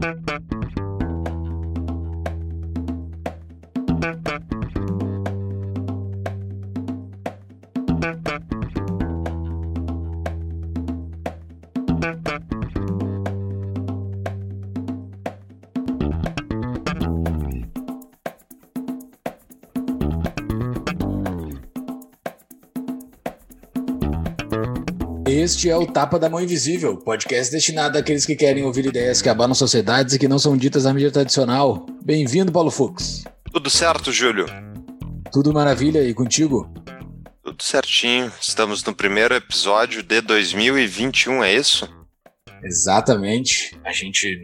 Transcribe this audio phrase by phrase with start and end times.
[0.00, 0.59] Thank you.
[25.50, 29.28] Este é o Tapa da Mão Invisível, podcast destinado àqueles que querem ouvir ideias que
[29.28, 31.86] abalam sociedades e que não são ditas na mídia tradicional.
[32.04, 33.24] Bem-vindo, Paulo Fux.
[33.52, 34.46] Tudo certo, Júlio?
[35.32, 36.72] Tudo maravilha e contigo?
[37.42, 38.32] Tudo certinho.
[38.40, 41.88] Estamos no primeiro episódio de 2021, é isso?
[42.62, 43.76] Exatamente.
[43.84, 44.38] A gente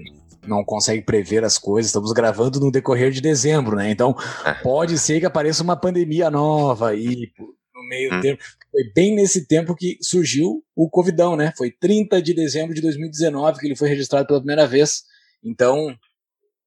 [0.45, 1.91] não consegue prever as coisas.
[1.91, 3.93] Estamos gravando no decorrer de dezembro, né?
[3.93, 4.55] Então é.
[4.55, 7.31] pode ser que apareça uma pandemia nova aí
[7.73, 8.21] no meio hum.
[8.21, 8.43] tempo.
[8.77, 11.51] Foi bem nesse tempo que surgiu o Covidão, né?
[11.57, 15.03] Foi 30 de dezembro de 2019 que ele foi registrado pela primeira vez.
[15.43, 15.97] Então,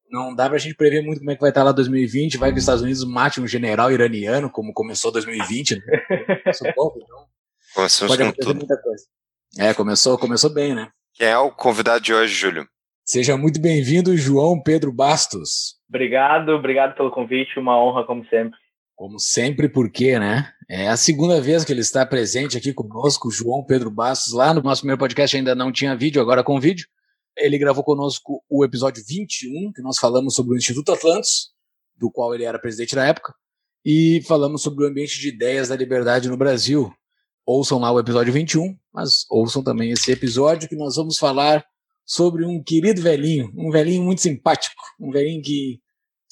[0.10, 2.40] não dá pra gente prever muito como é que vai estar lá 2020.
[2.40, 5.82] Vai que os Estados Unidos mate um general iraniano, como começou 2020, né?
[6.42, 7.26] Começou pouco, então.
[7.76, 8.58] Começamos pode com tudo.
[8.58, 9.04] muita coisa.
[9.60, 10.90] É, começou, começou bem, né?
[11.14, 12.68] Quem é o convidado de hoje, Júlio?
[13.06, 15.76] Seja muito bem-vindo, João Pedro Bastos.
[15.88, 18.58] Obrigado, obrigado pelo convite, uma honra como sempre.
[18.96, 20.52] Como sempre, por quê, né?
[20.72, 24.34] É a segunda vez que ele está presente aqui conosco, João Pedro Bastos.
[24.34, 26.86] Lá no nosso primeiro podcast ainda não tinha vídeo, agora com vídeo.
[27.36, 31.48] Ele gravou conosco o episódio 21, que nós falamos sobre o Instituto Atlantis,
[31.98, 33.34] do qual ele era presidente na época,
[33.84, 36.94] e falamos sobre o ambiente de ideias da liberdade no Brasil.
[37.48, 41.66] Ouçam lá o episódio 21, mas ouçam também esse episódio que nós vamos falar
[42.06, 45.80] sobre um querido velhinho, um velhinho muito simpático, um velhinho que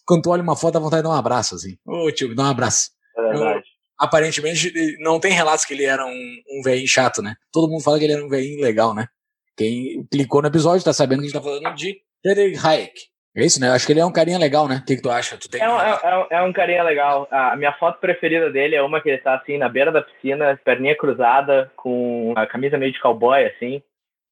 [0.06, 1.76] quando tu olha uma foto, dá vontade de dar um abraço, assim.
[1.84, 2.92] Ô, oh, tio, dá um abraço.
[3.18, 3.67] É verdade.
[4.00, 7.36] Aparentemente, não tem relatos que ele era um, um velhinho chato, né?
[7.52, 9.08] Todo mundo fala que ele era um velhinho legal, né?
[9.56, 12.94] Quem clicou no episódio tá sabendo que a gente tá falando de Friedrich Hayek.
[13.36, 13.68] É isso, né?
[13.68, 14.78] Eu acho que ele é um carinha legal, né?
[14.81, 15.38] O que, que tu acha?
[15.38, 15.62] Tu tem...
[15.62, 17.28] é, um, é, é, um carinha legal.
[17.30, 20.59] A minha foto preferida dele é uma que ele tá assim, na beira da piscina,
[20.64, 23.81] perninha cruzada, com a camisa meio de cowboy, assim,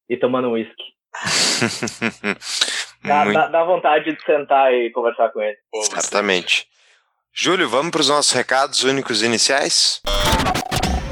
[0.08, 0.84] e tomando uísque.
[3.04, 3.36] Dá, Muito...
[3.36, 5.56] dá, dá, vontade de sentar e conversar com ele.
[5.82, 6.66] Certamente.
[7.38, 10.00] Júlio, vamos para os nossos recados únicos iniciais?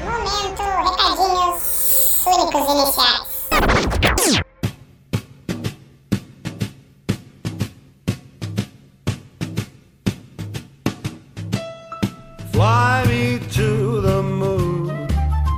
[0.02, 3.48] Momento, recadinhos únicos iniciais.
[12.52, 15.06] Fly me to the moon,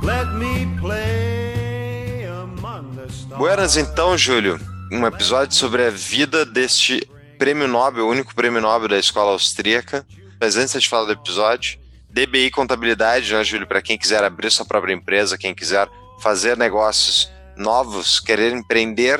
[0.03, 3.37] let me play among the stars.
[3.37, 4.59] Buenas então, Júlio
[4.91, 10.05] um episódio sobre a vida deste prêmio Nobel, o único prêmio Nobel da escola austríaca.
[10.39, 13.67] Mas antes de falar do episódio, DBI Contabilidade, né, Júlio?
[13.67, 15.87] Para quem quiser abrir sua própria empresa, quem quiser
[16.19, 19.19] fazer negócios novos, querer empreender,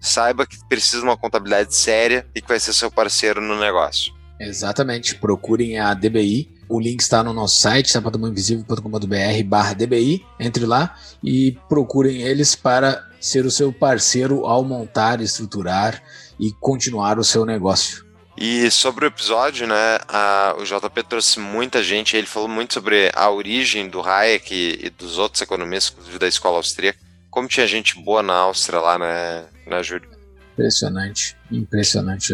[0.00, 4.12] saiba que precisa de uma contabilidade séria e que vai ser seu parceiro no negócio.
[4.38, 5.14] Exatamente.
[5.14, 6.52] Procurem a DBI.
[6.68, 10.24] O link está no nosso site, sapadomainvisível.com.br barra DBI.
[10.40, 16.02] Entre lá e procurem eles para ser o seu parceiro ao montar, estruturar
[16.38, 18.03] e continuar o seu negócio.
[18.36, 23.10] E sobre o episódio, né, a, o JP trouxe muita gente, ele falou muito sobre
[23.14, 26.98] a origem do Hayek e, e dos outros economistas, inclusive da escola austríaca.
[27.30, 30.08] Como tinha gente boa na Áustria lá, né, na Júlio?
[30.52, 32.32] Impressionante, impressionante.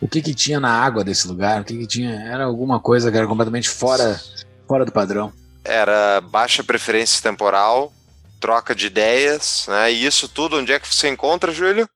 [0.00, 1.60] O que que tinha na água desse lugar?
[1.60, 2.12] O que que tinha?
[2.22, 4.20] Era alguma coisa que era completamente fora,
[4.66, 5.32] fora do padrão.
[5.64, 7.92] Era baixa preferência temporal,
[8.40, 9.92] troca de ideias, né?
[9.92, 11.88] E isso tudo, onde é que você encontra, Júlio?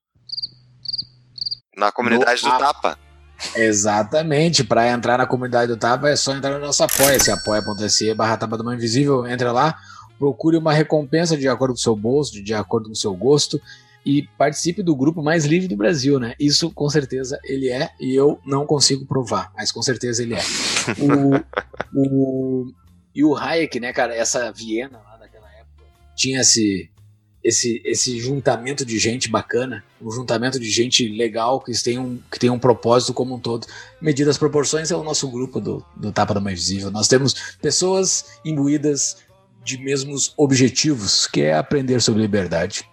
[1.77, 2.99] Na comunidade no do Tapa.
[3.55, 8.37] Exatamente, para entrar na comunidade do Tapa é só entrar no nosso apoia-se, apoia.se barra
[8.37, 9.77] Tapa do Mão Invisível, entra lá,
[10.19, 13.61] procure uma recompensa de acordo com o seu bolso, de acordo com o seu gosto
[14.05, 16.35] e participe do grupo mais livre do Brasil, né?
[16.39, 20.43] Isso com certeza ele é e eu não consigo provar, mas com certeza ele é.
[20.99, 22.73] O, o,
[23.15, 25.01] e o Hayek, né, cara, essa Viena
[26.15, 26.91] tinha esse,
[27.45, 32.39] esse, esse juntamento de gente bacana, um juntamento de gente legal que tem um, que
[32.39, 33.67] tem um propósito como um todo.
[34.01, 36.91] Medidas proporções é o nosso grupo do, do Tapa da Mãe Visível.
[36.91, 39.19] Nós temos pessoas imbuídas
[39.65, 42.89] de mesmos objetivos, que é aprender sobre liberdade.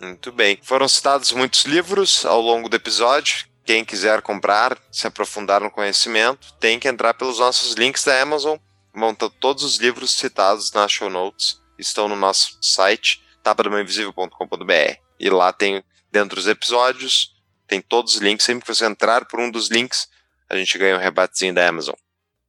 [0.00, 0.58] Muito bem.
[0.62, 3.46] Foram citados muitos livros ao longo do episódio.
[3.64, 8.58] Quem quiser comprar, se aprofundar no conhecimento, tem que entrar pelos nossos links da Amazon.
[8.94, 14.98] Vão todos os livros citados nas show notes estão no nosso site, tapadamainvisível.com.br.
[15.20, 17.34] E lá tem, dentro dos episódios,
[17.68, 18.44] tem todos os links.
[18.44, 20.08] Sempre que você entrar por um dos links,
[20.50, 21.94] a gente ganha um rebatezinho da Amazon.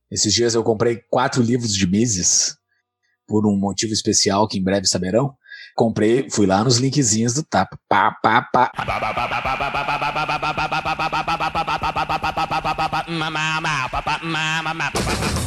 [0.10, 2.58] Esses dias eu comprei quatro livros de Mises,
[3.28, 5.36] por um motivo especial que em breve saberão.
[5.76, 7.78] Comprei, fui lá nos linkzinhos do Tapa.
[7.88, 8.72] Pá, pá, pá.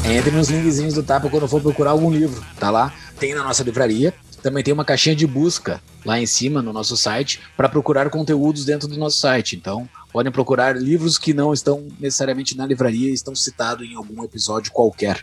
[0.05, 2.41] Entre nos linkzinhos do Tapa quando for procurar algum livro.
[2.61, 2.95] Tá lá.
[3.19, 4.15] Tem na nossa livraria.
[4.43, 8.65] Também tem uma caixinha de busca lá em cima no nosso site para procurar conteúdos
[8.65, 9.55] dentro do nosso site.
[9.55, 14.73] Então, podem procurar livros que não estão necessariamente na livraria, estão citados em algum episódio
[14.73, 15.23] qualquer.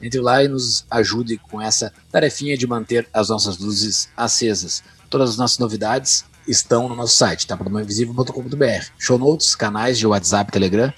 [0.00, 4.82] Entre lá e nos ajude com essa tarefinha de manter as nossas luzes acesas.
[5.08, 8.86] Todas as nossas novidades estão no nosso site, tapadomainvisível.com.br.
[8.98, 10.92] Show notes, canais de WhatsApp, Telegram,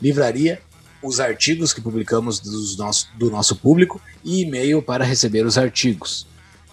[0.00, 0.60] livraria,
[1.02, 6.26] os artigos que publicamos dos nosso, do nosso público e e-mail para receber os artigos.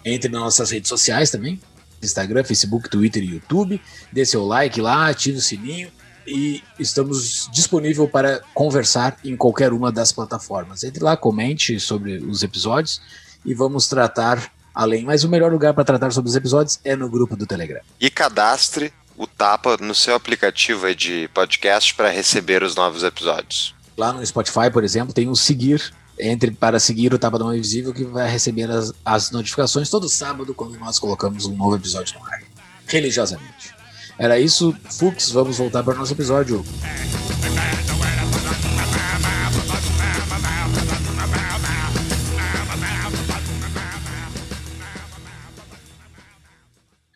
[0.08, 1.60] Entre nas nossas redes sociais também,
[2.02, 3.80] Instagram, Facebook, Twitter e YouTube.
[4.12, 5.90] Dê seu like lá, ative o sininho
[6.26, 10.84] e estamos disponíveis para conversar em qualquer uma das plataformas.
[10.84, 13.00] Entre lá, comente sobre os episódios
[13.44, 15.04] e vamos tratar além.
[15.04, 17.80] Mas o melhor lugar para tratar sobre os episódios é no grupo do Telegram.
[18.00, 23.74] E cadastre o Tapa no seu aplicativo de podcast para receber os novos episódios.
[23.96, 25.92] Lá no Spotify, por exemplo, tem o seguir.
[26.20, 30.78] Entre para seguir o Mão Invisível que vai receber as, as notificações todo sábado quando
[30.78, 32.42] nós colocamos um novo episódio no ar.
[32.86, 33.74] Religiosamente.
[34.18, 36.64] Era isso, Fux, vamos voltar para o nosso episódio.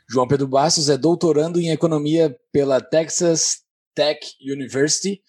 [0.08, 3.62] João Pedro Bastos é doutorando em economia pela Texas
[3.94, 5.22] Tech University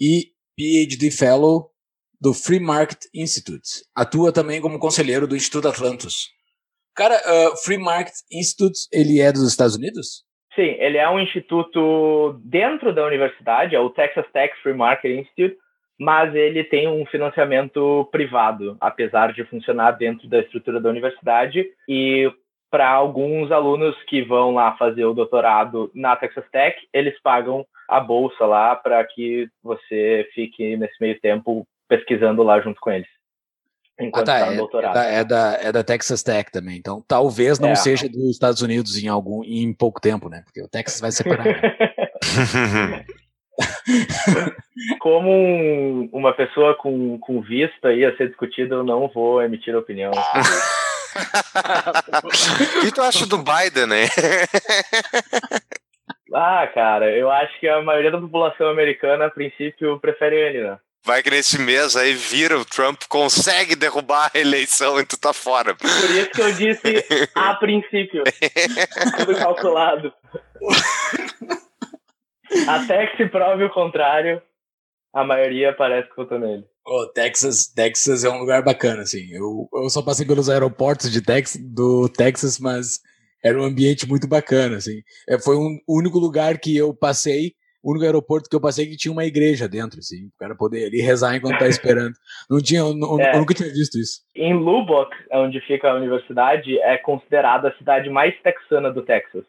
[0.00, 1.71] e PhD Fellow
[2.22, 3.82] do Free Market Institute.
[3.96, 6.28] Atua também como conselheiro do Instituto Atlantis.
[6.94, 10.24] Cara, uh, Free Market Institute, ele é dos Estados Unidos?
[10.54, 15.56] Sim, ele é um instituto dentro da universidade, é o Texas Tech Free Market Institute,
[15.98, 21.66] mas ele tem um financiamento privado, apesar de funcionar dentro da estrutura da universidade.
[21.88, 22.30] E
[22.70, 27.98] para alguns alunos que vão lá fazer o doutorado na Texas Tech, eles pagam a
[27.98, 33.06] bolsa lá para que você fique nesse meio tempo pesquisando lá junto com eles.
[34.00, 34.96] Enquanto ah, tá, tá é, doutorado.
[34.96, 36.78] É da, é, da, é da Texas Tech também.
[36.78, 37.74] Então, talvez não é.
[37.74, 40.40] seja dos Estados Unidos em algum em pouco tempo, né?
[40.46, 41.44] Porque o Texas vai separar.
[41.44, 41.60] Né?
[44.98, 50.10] Como um, uma pessoa com, com vista ia ser discutido, eu não vou emitir opinião.
[50.10, 50.14] o
[52.80, 54.06] que tu acha do Biden, né?
[56.32, 60.78] ah, cara, eu acho que a maioria da população americana, a princípio, prefere ele, né?
[61.04, 65.32] Vai que nesse mês aí vira, o Trump consegue derrubar a eleição e tu tá
[65.32, 65.74] fora.
[65.74, 68.22] Por isso que eu disse a princípio.
[69.18, 70.12] Tudo calculado.
[72.68, 74.40] Até que se prove o contrário,
[75.12, 76.64] a maioria parece que votou nele.
[76.86, 79.28] Oh, Texas, Texas é um lugar bacana, assim.
[79.32, 83.00] Eu, eu só passei pelos aeroportos de Tex, do Texas, mas
[83.42, 85.02] era um ambiente muito bacana, assim.
[85.28, 88.96] É, foi um único lugar que eu passei o único aeroporto que eu passei que
[88.96, 92.14] tinha uma igreja dentro, assim, o cara poder ali rezar enquanto tá esperando.
[92.48, 93.34] Não tinha, eu, é.
[93.34, 94.20] eu nunca tinha visto isso.
[94.36, 99.44] Em Lubbock, onde fica a universidade, é considerada a cidade mais texana do Texas.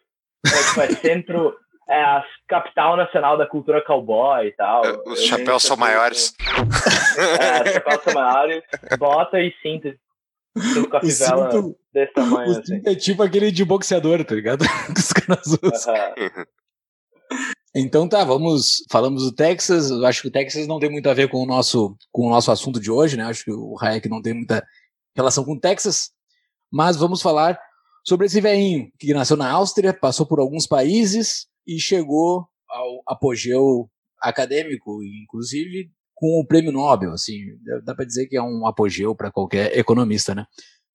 [0.46, 1.56] É, tipo, é centro,
[1.88, 4.84] é a capital nacional da cultura cowboy e tal.
[4.84, 6.34] É, os chapéus são maiores.
[7.40, 8.64] É, os chapéus são maiores,
[8.98, 9.94] bota e cinto.
[10.90, 12.52] Com a fivela cinto, desse tamanho.
[12.52, 12.82] O assim.
[12.86, 14.66] É tipo aquele de boxeador, tá ligado?
[14.94, 15.94] que os caras usam.
[16.18, 16.46] Uhum.
[17.76, 18.84] Então tá, vamos.
[18.90, 19.90] Falamos do Texas.
[19.90, 22.30] Eu acho que o Texas não tem muito a ver com o nosso, com o
[22.30, 23.24] nosso assunto de hoje, né?
[23.24, 24.64] Acho que o Hayek não tem muita
[25.16, 26.12] relação com o Texas.
[26.72, 27.60] Mas vamos falar
[28.06, 33.90] sobre esse velhinho que nasceu na Áustria, passou por alguns países e chegou ao apogeu
[34.22, 37.12] acadêmico, inclusive com o prêmio Nobel.
[37.12, 37.40] Assim,
[37.84, 40.46] dá para dizer que é um apogeu para qualquer economista, né?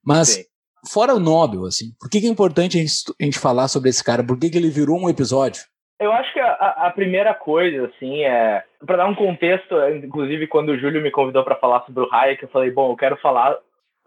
[0.02, 0.44] Mas Sim.
[0.86, 3.90] fora o Nobel, assim, por que, que é importante a gente, a gente, falar sobre
[3.90, 4.24] esse cara?
[4.24, 5.62] Por que, que ele virou um episódio?
[6.00, 8.62] Eu acho que a, a primeira coisa, assim, é.
[8.86, 12.42] Para dar um contexto, inclusive quando o Júlio me convidou para falar sobre o Hayek,
[12.42, 13.58] eu falei, bom, eu quero falar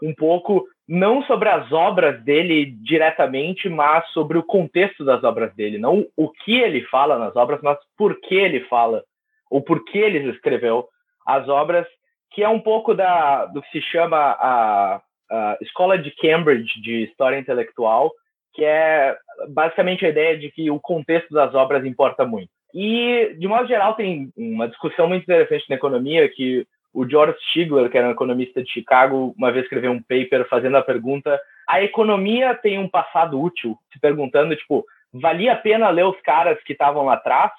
[0.01, 5.77] um pouco, não sobre as obras dele diretamente, mas sobre o contexto das obras dele.
[5.77, 9.03] Não o que ele fala nas obras, mas por que ele fala,
[9.50, 10.88] ou por que ele escreveu
[11.25, 11.86] as obras,
[12.31, 17.03] que é um pouco da, do que se chama a, a Escola de Cambridge de
[17.03, 18.12] História Intelectual,
[18.53, 19.15] que é
[19.50, 22.50] basicamente a ideia de que o contexto das obras importa muito.
[22.74, 27.89] E, de modo geral, tem uma discussão muito interessante na economia que o George Stigler,
[27.89, 31.81] que era um economista de Chicago, uma vez escreveu um paper fazendo a pergunta: a
[31.81, 33.77] economia tem um passado útil?
[33.91, 37.51] Se perguntando, tipo, valia a pena ler os caras que estavam lá atrás?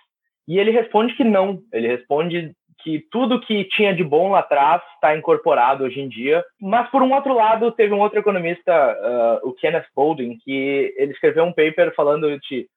[0.47, 1.61] E ele responde que não.
[1.73, 6.45] Ele responde que tudo que tinha de bom lá atrás está incorporado hoje em dia.
[6.61, 11.13] Mas, por um outro lado, teve um outro economista, uh, o Kenneth Boulding, que ele
[11.13, 12.69] escreveu um paper falando de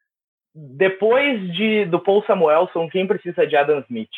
[0.54, 4.10] depois de, do Paul Samuelson, quem precisa de Adam Smith?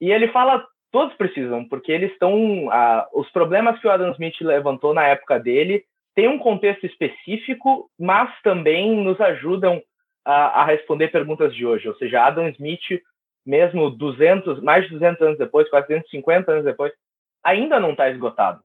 [0.00, 2.68] E ele fala, todos precisam, porque eles estão...
[2.68, 7.90] Uh, os problemas que o Adam Smith levantou na época dele têm um contexto específico,
[7.98, 9.82] mas também nos ajudam
[10.24, 11.88] a, a responder perguntas de hoje.
[11.88, 13.00] Ou seja, Adam Smith
[13.44, 16.92] mesmo 200, mais de 200 anos depois, quase 250 anos depois,
[17.42, 18.60] ainda não está esgotado.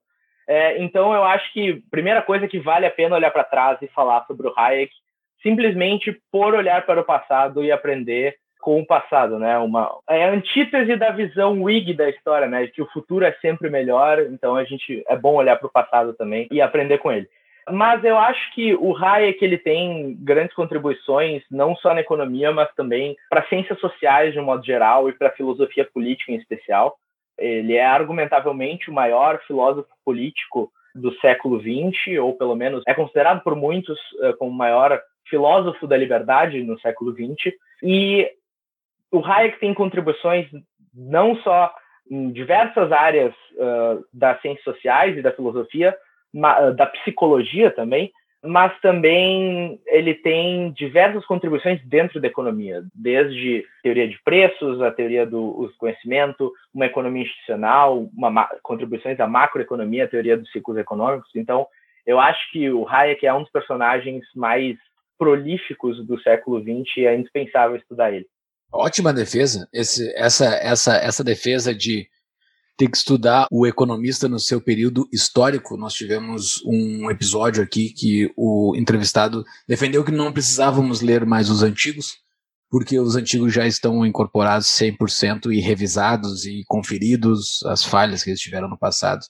[0.48, 3.88] É, então, eu acho que primeira coisa que vale a pena olhar para trás e
[3.88, 4.94] falar sobre o Hayek,
[5.42, 9.58] simplesmente por olhar para o passado e aprender com o passado, né?
[9.60, 12.66] Uma é a antítese da visão Whig da história, né?
[12.66, 16.14] Que o futuro é sempre melhor, então a gente é bom olhar para o passado
[16.14, 17.28] também e aprender com ele.
[17.72, 22.72] Mas eu acho que o Hayek ele tem grandes contribuições, não só na economia, mas
[22.76, 26.96] também para ciências sociais de um modo geral e para filosofia política em especial.
[27.38, 33.42] Ele é argumentavelmente o maior filósofo político do século XX, ou pelo menos é considerado
[33.42, 37.54] por muitos uh, como o maior filósofo da liberdade no século XX.
[37.84, 38.30] E
[39.12, 40.48] o Hayek tem contribuições
[40.94, 41.74] não só
[42.10, 45.98] em diversas áreas uh, das ciências sociais e da filosofia,
[46.76, 48.12] da psicologia também,
[48.44, 55.26] mas também ele tem diversas contribuições dentro da economia, desde teoria de preços, a teoria
[55.26, 61.30] do conhecimento, uma economia institucional, uma, contribuições da macroeconomia, a teoria dos ciclos econômicos.
[61.36, 61.66] Então,
[62.06, 64.78] eu acho que o Hayek é um dos personagens mais
[65.18, 68.28] prolíficos do século XX e é indispensável estudar ele.
[68.72, 69.68] Ótima defesa.
[69.74, 72.08] Esse, essa, essa, essa defesa de
[72.78, 75.78] tem que estudar o economista no seu período histórico.
[75.78, 81.64] Nós tivemos um episódio aqui que o entrevistado defendeu que não precisávamos ler mais os
[81.64, 82.18] antigos,
[82.70, 88.42] porque os antigos já estão incorporados 100% e revisados e conferidos as falhas que eles
[88.42, 89.26] tiveram no passado.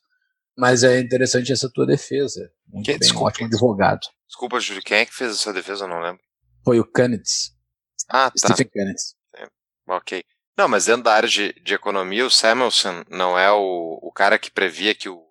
[0.57, 2.49] Mas é interessante essa tua defesa.
[2.67, 4.07] Muito que, bem, desculpa, ótimo advogado.
[4.27, 5.83] Desculpa, Júlio, quem é que fez essa defesa?
[5.83, 6.21] Eu não lembro.
[6.63, 7.53] Foi o Kanitz.
[8.09, 8.37] Ah, tá.
[8.37, 9.15] Stephen Kanitz.
[9.35, 9.47] É,
[9.87, 10.23] ok.
[10.57, 14.39] Não, mas dentro da área de, de economia, o Samuelson não é o, o cara
[14.39, 15.21] que previa que o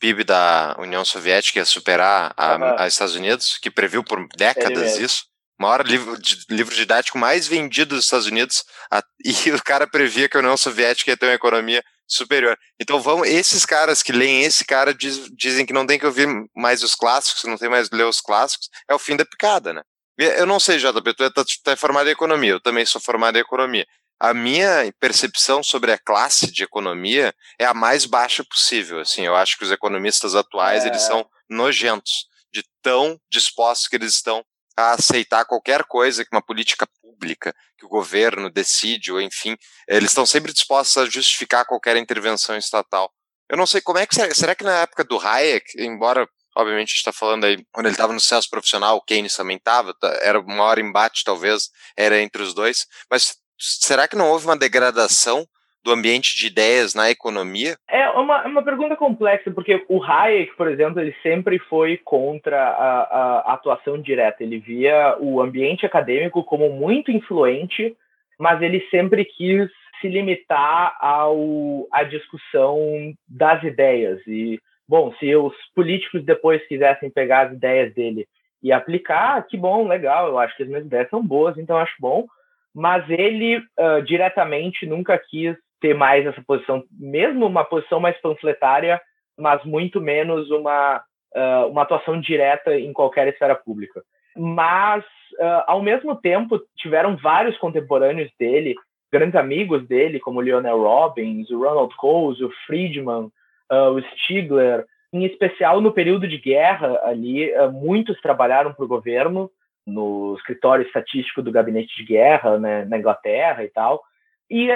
[0.00, 2.74] PIB da União Soviética ia superar a, uhum.
[2.78, 5.26] a Estados Unidos, que previu por décadas isso.
[5.56, 9.86] O maior livro, de, livro didático mais vendido dos Estados Unidos, a, e o cara
[9.86, 12.58] previa que a União Soviética ia ter uma economia superior.
[12.80, 16.26] Então vão esses caras que leem esse cara diz, dizem que não tem que ouvir
[16.56, 19.82] mais os clássicos, não tem mais ler os clássicos, é o fim da picada, né?
[20.18, 23.36] Eu não sei, JP, tu é, tá, é formado em economia, eu também sou formado
[23.38, 23.86] em economia
[24.22, 29.00] a minha percepção sobre a classe de economia é a mais baixa possível.
[29.00, 30.88] Assim, eu acho que os economistas atuais é.
[30.88, 34.44] eles são nojentos de tão dispostos que eles estão
[34.76, 39.56] a aceitar qualquer coisa que uma política pública, que o governo decide, ou enfim,
[39.88, 43.12] eles estão sempre dispostos a justificar qualquer intervenção estatal.
[43.50, 46.88] Eu não sei como é que será, será que na época do Hayek, embora obviamente
[46.88, 49.92] a gente está falando aí, quando ele estava no sucesso profissional, o Keynes também estava,
[49.94, 54.44] tá, era o maior embate talvez, era entre os dois, mas será que não houve
[54.44, 55.46] uma degradação
[55.84, 57.76] do ambiente de ideias na economia?
[57.88, 62.56] É uma, é uma pergunta complexa, porque o Hayek, por exemplo, ele sempre foi contra
[62.56, 64.42] a, a, atuação direta.
[64.42, 67.96] Ele via o ambiente acadêmico como muito influente,
[68.38, 69.68] mas ele sempre quis
[70.00, 74.20] se limitar ao, à discussão das ideias.
[74.26, 78.26] E, bom, se os políticos depois quisessem pegar as ideias dele
[78.62, 81.94] e aplicar, que bom, legal, eu acho que as minhas ideias são boas, então acho
[81.98, 82.26] bom
[82.74, 89.00] mas ele uh, diretamente nunca quis ter mais essa posição, mesmo uma posição mais panfletária,
[89.38, 91.02] mas muito menos uma,
[91.34, 94.02] uh, uma atuação direta em qualquer esfera pública.
[94.36, 98.74] Mas, uh, ao mesmo tempo, tiveram vários contemporâneos dele,
[99.12, 103.30] grandes amigos dele, como Lionel Robbins, o Ronald Coase, o Friedman,
[103.70, 109.50] o Stigler, em especial no período de guerra ali, muitos trabalharam para o governo,
[109.86, 114.02] no escritório estatístico do gabinete de guerra né, na Inglaterra e tal.
[114.50, 114.68] E,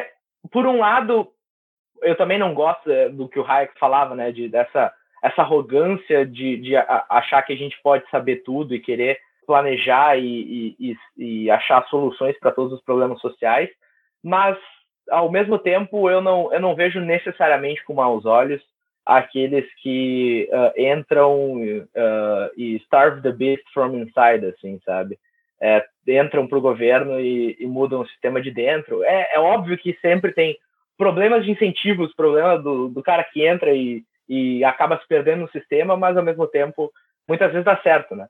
[0.50, 1.28] por um lado,
[2.02, 6.25] eu também não gosto eh, do que o Hayek falava, né, de, dessa essa arrogância
[6.25, 11.50] de, de achar que a gente pode saber tudo e querer planejar e, e, e
[11.50, 13.70] achar soluções para todos os problemas sociais,
[14.22, 14.56] mas
[15.10, 18.62] ao mesmo tempo eu não, eu não vejo necessariamente com maus olhos
[19.06, 25.16] aqueles que uh, entram uh, e starve the beast from inside, assim, sabe?
[25.60, 29.02] É, entram para o governo e, e, mudam o sistema de dentro.
[29.04, 30.58] É, é, óbvio que sempre tem
[30.98, 35.50] problemas de incentivos, problema do, do cara que entra e, e acaba se perdendo no
[35.50, 36.92] sistema, mas ao mesmo tempo
[37.26, 38.26] muitas vezes dá certo, né?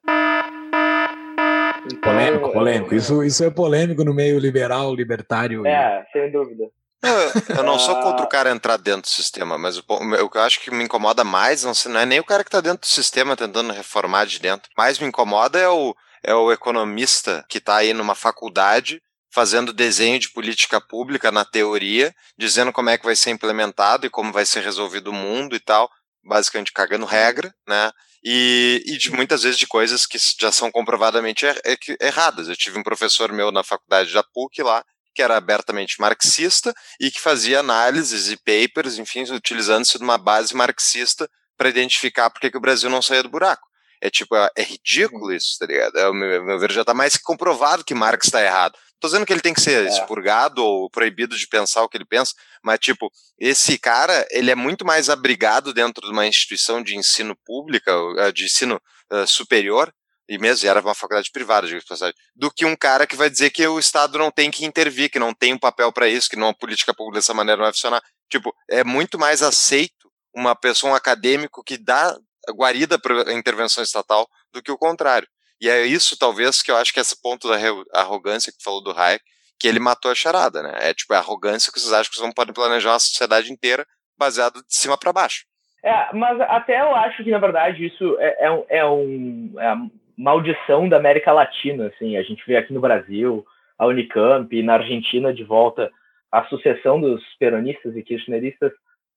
[1.87, 2.95] Então, polêmico, polêmico.
[2.95, 5.67] Isso, isso é polêmico no meio liberal, libertário.
[5.67, 6.13] É, e...
[6.13, 6.69] sem dúvida.
[7.03, 10.39] Eu, eu não sou contra o cara entrar dentro do sistema, mas o, o que
[10.39, 12.81] eu acho que me incomoda mais não, não é nem o cara que está dentro
[12.81, 14.71] do sistema tentando reformar de dentro.
[14.77, 19.01] Mais me incomoda é o, é o economista que está aí numa faculdade
[19.37, 24.11] fazendo desenho de política pública na teoria, dizendo como é que vai ser implementado e
[24.11, 25.91] como vai ser resolvido o mundo e tal,
[26.25, 27.93] basicamente cagando regra, né?
[28.25, 32.49] E, e de muitas vezes de coisas que já são comprovadamente er, er, erradas.
[32.49, 34.83] Eu tive um professor meu na faculdade da PUC lá,
[35.17, 40.55] que era abertamente marxista e que fazia análises e papers, enfim, utilizando-se de uma base
[40.55, 43.67] marxista para identificar por que o Brasil não saía do buraco.
[43.99, 45.97] É tipo, é, é ridículo isso, tá ligado?
[45.99, 48.77] É, meu, meu ver já está mais que comprovado que Marx está errado.
[49.01, 49.89] Tô dizendo que ele tem que ser é.
[49.89, 54.55] expurgado ou proibido de pensar o que ele pensa, mas, tipo, esse cara, ele é
[54.55, 58.81] muito mais abrigado dentro de uma instituição de ensino pública, eh, de ensino
[59.11, 59.93] uh, superior,
[60.29, 63.51] e mesmo era uma faculdade privada, de passagem, do que um cara que vai dizer
[63.51, 66.37] que o Estado não tem que intervir, que não tem um papel para isso, que
[66.37, 68.03] não a política pública dessa maneira não vai funcionar.
[68.29, 72.17] Tipo, é muito mais aceito uma pessoa, um acadêmico que dá
[72.51, 75.29] guarida para a intervenção estatal do que o contrário.
[75.61, 77.57] E é isso, talvez, que eu acho que é esse ponto da
[77.95, 79.25] arrogância que falou do Hayek,
[79.59, 80.73] que ele matou a charada, né?
[80.81, 83.87] É tipo a arrogância que vocês acham que vocês não podem planejar uma sociedade inteira
[84.19, 85.45] baseado de cima para baixo.
[85.83, 89.75] É, mas até eu acho que, na verdade, isso é, é, é um, é
[90.17, 92.17] maldição da América Latina, assim.
[92.17, 93.45] A gente vê aqui no Brasil,
[93.79, 95.91] a Unicamp, na Argentina, de volta,
[96.33, 98.73] a sucessão dos peronistas e kirchneristas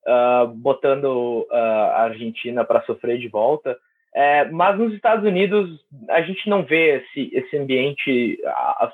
[0.08, 3.78] uh, botando uh, a Argentina para sofrer de volta.
[4.14, 5.70] É, mas nos Estados Unidos
[6.10, 8.40] a gente não vê esse, esse ambiente,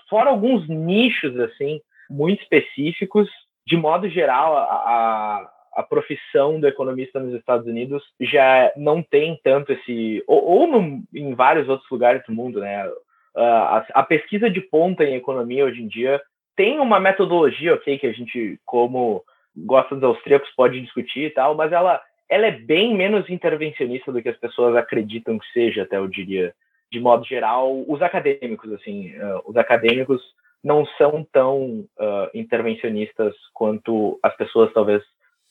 [0.09, 3.29] fora alguns nichos assim muito específicos.
[3.65, 9.73] De modo geral, a, a profissão do economista nos Estados Unidos já não tem tanto
[9.73, 12.89] esse, ou, ou no, em vários outros lugares do mundo, né?
[13.35, 16.21] A, a, pesquisa de ponta em economia hoje em dia
[16.55, 19.21] tem uma metodologia, ok, que a gente, como
[19.57, 24.21] gosta dos austríacos, pode discutir e tal, mas ela ela é bem menos intervencionista do
[24.21, 26.53] que as pessoas acreditam que seja, até eu diria,
[26.91, 30.21] de modo geral, os acadêmicos, assim, uh, os acadêmicos
[30.63, 35.03] não são tão uh, intervencionistas quanto as pessoas, talvez,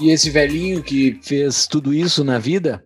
[0.00, 2.84] E esse velhinho que fez tudo isso na vida,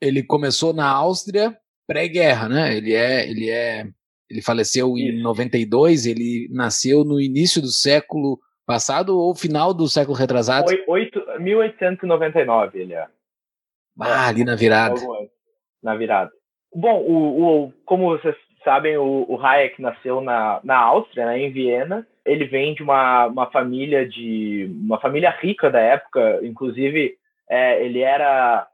[0.00, 2.76] ele começou na Áustria pré-guerra, né?
[2.76, 3.86] Ele é, ele é,
[4.30, 10.16] ele faleceu em 92, ele nasceu no início do século passado ou final do século
[10.16, 10.66] retrasado?
[10.86, 13.06] 8, 1899 ele é.
[14.00, 15.00] Ah, ali na virada.
[15.82, 16.30] Na virada.
[16.74, 18.34] Bom, o, o, como vocês
[18.64, 22.06] sabem, o, o Hayek nasceu na, na Áustria, né, em Viena.
[22.24, 27.16] Ele vem de uma, uma família de uma família rica da época, inclusive
[27.50, 28.66] é, ele era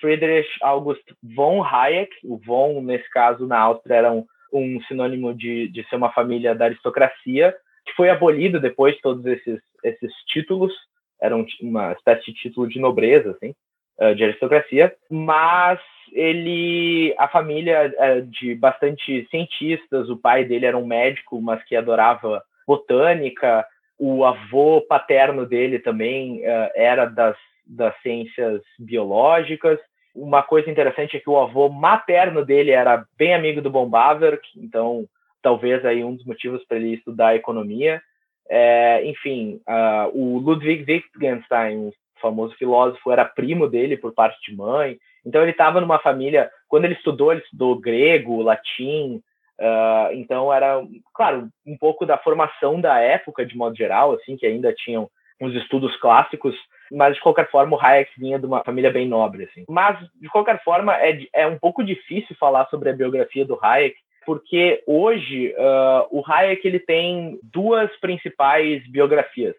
[0.00, 5.68] Friedrich August von Hayek, o von, nesse caso, na Áustria, era um, um sinônimo de,
[5.68, 7.54] de ser uma família da aristocracia,
[7.86, 10.72] que foi abolido depois todos esses, esses títulos,
[11.20, 13.54] eram uma espécie de título de nobreza, assim,
[13.98, 15.80] eh, de aristocracia, mas
[16.12, 21.76] ele, a família é de bastante cientistas, o pai dele era um médico, mas que
[21.76, 23.66] adorava botânica,
[23.98, 29.78] o avô paterno dele também uh, era das das ciências biológicas.
[30.14, 34.40] Uma coisa interessante é que o avô materno dele era bem amigo do von Baver,
[34.56, 35.06] então
[35.42, 38.00] talvez aí um dos motivos para ele estudar economia.
[38.48, 44.98] É, enfim, uh, o Ludwig Wittgenstein, famoso filósofo, era primo dele por parte de mãe.
[45.24, 46.50] Então ele estava numa família.
[46.68, 49.22] Quando ele estudou, ele estudou grego, latim.
[49.60, 50.82] Uh, então era,
[51.14, 55.08] claro, um pouco da formação da época de modo geral, assim, que ainda tinham
[55.40, 56.56] uns estudos clássicos
[56.90, 59.64] mas de qualquer forma o Hayek vinha de uma família bem nobre, assim.
[59.68, 63.96] Mas de qualquer forma é, é um pouco difícil falar sobre a biografia do Hayek,
[64.24, 69.54] porque hoje uh, o Hayek ele tem duas principais biografias.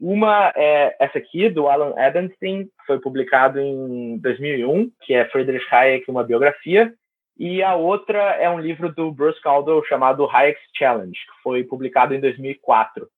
[0.00, 5.66] Uma é essa aqui, do Alan Edenstein, que foi publicado em 2001, que é Friedrich
[5.70, 6.92] Hayek, uma biografia,
[7.38, 12.14] e a outra é um livro do Bruce Caldwell chamado Hayek's Challenge, que foi publicado
[12.14, 13.08] em 2004.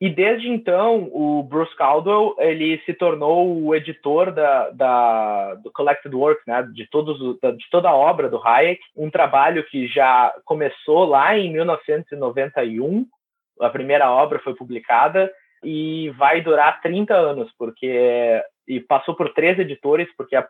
[0.00, 6.14] E desde então, o Bruce Caldwell ele se tornou o editor da, da, do Collected
[6.14, 11.04] Work, né, de, todos, de toda a obra do Hayek, um trabalho que já começou
[11.04, 13.06] lá em 1991,
[13.60, 15.32] a primeira obra foi publicada,
[15.64, 20.46] e vai durar 30 anos, porque e passou por três editores, porque a,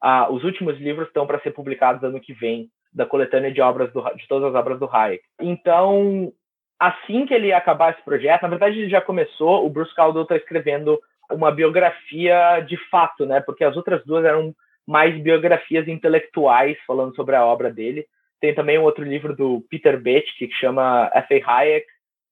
[0.00, 3.92] a, os últimos livros estão para ser publicados ano que vem, da coletânea de obras
[3.92, 5.22] do, de todas as obras do Hayek.
[5.40, 6.32] Então,
[6.78, 10.36] assim que ele acabar esse projeto, na verdade ele já começou, o Bruce Caldwell está
[10.36, 10.98] escrevendo
[11.30, 13.40] uma biografia de fato, né?
[13.40, 14.54] Porque as outras duas eram
[14.86, 18.04] mais biografias intelectuais falando sobre a obra dele.
[18.40, 21.58] Tem também um outro livro do Peter Betsky que chama F.A.
[21.58, 21.86] Hayek,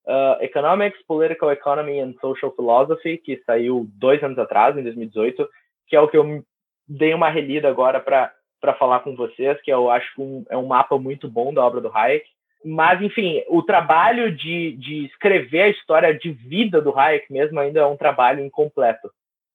[0.06, 5.48] uh, Economics, Political Economy and Social Philosophy, que saiu dois anos atrás, em 2018,
[5.86, 6.42] que é o que eu
[6.88, 10.66] dei uma relida agora para falar com vocês, que eu acho que um, é um
[10.66, 12.26] mapa muito bom da obra do Hayek.
[12.64, 17.80] Mas, enfim, o trabalho de, de escrever a história de vida do Hayek mesmo ainda
[17.80, 19.10] é um trabalho incompleto.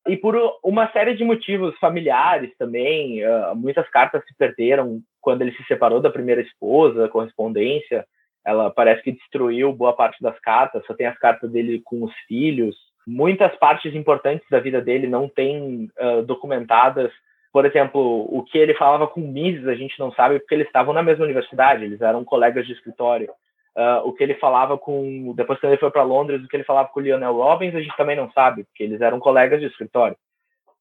[0.08, 5.54] E por uma série de motivos familiares também, uh, muitas cartas se perderam quando ele
[5.54, 8.06] se separou da primeira esposa, correspondência,
[8.46, 12.14] ela parece que destruiu boa parte das cartas, só tem as cartas dele com os
[12.28, 12.76] filhos.
[13.06, 17.12] Muitas partes importantes da vida dele não têm uh, documentadas.
[17.52, 20.94] Por exemplo, o que ele falava com Mises, a gente não sabe porque eles estavam
[20.94, 23.30] na mesma universidade, eles eram colegas de escritório.
[23.76, 25.34] Uh, o que ele falava com.
[25.36, 27.82] Depois que ele foi para Londres, o que ele falava com o Lionel Robbins, a
[27.82, 30.16] gente também não sabe, porque eles eram colegas de escritório.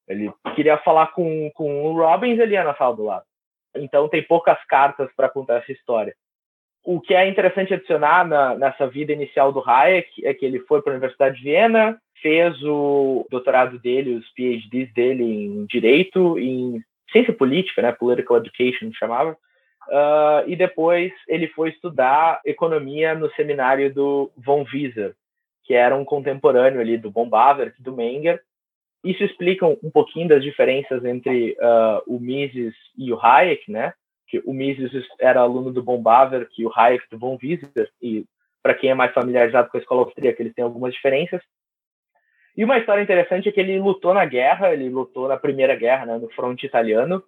[0.07, 3.25] Ele queria falar com, com o Robbins, ele ia na sala do lado.
[3.75, 6.15] Então tem poucas cartas para contar essa história.
[6.85, 10.83] O que é interessante adicionar na, nessa vida inicial do Hayek é que ele foi
[10.83, 16.83] para a Universidade de Viena, fez o doutorado dele, os PhDs dele em Direito, em
[17.11, 23.93] Ciência Política, né, Political Education chamava, uh, e depois ele foi estudar Economia no seminário
[23.93, 25.15] do von Wieser,
[25.65, 28.41] que era um contemporâneo ali do von Bawerk, do Menger.
[29.05, 33.93] Isso explica um pouquinho das diferenças entre uh, o Mises e o Hayek, né?
[34.33, 36.03] que o Mises era aluno do von
[36.55, 38.25] que o Hayek do von Wieser, e
[38.63, 41.43] para quem é mais familiarizado com a escola austríaca, eles têm algumas diferenças.
[42.57, 46.07] E uma história interessante é que ele lutou na guerra, ele lutou na Primeira Guerra,
[46.07, 47.23] né, no fronte italiano.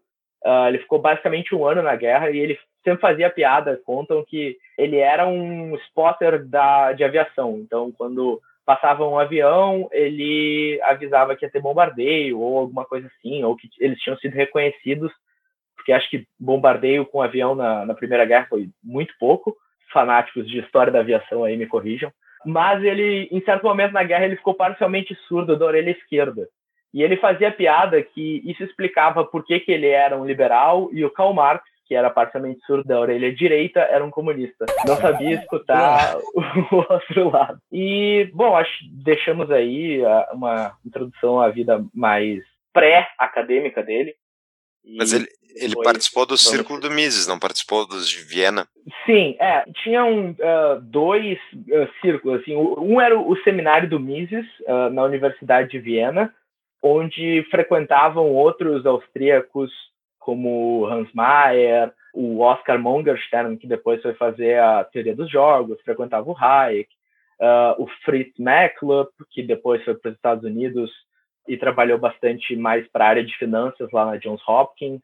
[0.44, 3.80] Uh, ele ficou basicamente um ano na guerra e ele sempre fazia piada.
[3.84, 7.58] Contam que ele era um spotter da, de aviação.
[7.58, 13.42] Então, quando passava um avião, ele avisava que ia ter bombardeio ou alguma coisa assim,
[13.42, 15.12] ou que eles tinham sido reconhecidos
[15.84, 19.54] porque acho que bombardeio com avião na, na Primeira Guerra foi muito pouco.
[19.92, 22.10] Fanáticos de história da aviação aí me corrijam.
[22.44, 26.48] Mas ele, em certo momento na guerra, ele ficou parcialmente surdo da orelha esquerda.
[26.92, 31.04] E ele fazia piada que isso explicava por que, que ele era um liberal e
[31.04, 34.64] o Karl Marx, que era parcialmente surdo da orelha direita, era um comunista.
[34.86, 37.58] Não sabia escutar o outro lado.
[37.72, 40.02] E, bom, acho deixamos aí
[40.32, 44.14] uma introdução à vida mais pré-acadêmica dele.
[44.96, 48.66] Mas ele, ele participou do Círculo do Mises, não participou dos de Viena?
[49.06, 49.64] Sim, é.
[49.82, 52.40] Tinham uh, dois uh, círculos.
[52.40, 56.34] Assim, um era o seminário do Mises, uh, na Universidade de Viena,
[56.82, 59.70] onde frequentavam outros austríacos,
[60.18, 66.30] como Hans Mayer, o Oscar Mongerstern, que depois foi fazer a teoria dos jogos, frequentava
[66.30, 66.88] o Hayek,
[67.78, 70.90] o Fritz Machlup, que depois foi para os Estados Unidos
[71.48, 75.00] e trabalhou bastante mais para a área de finanças lá na Johns Hopkins.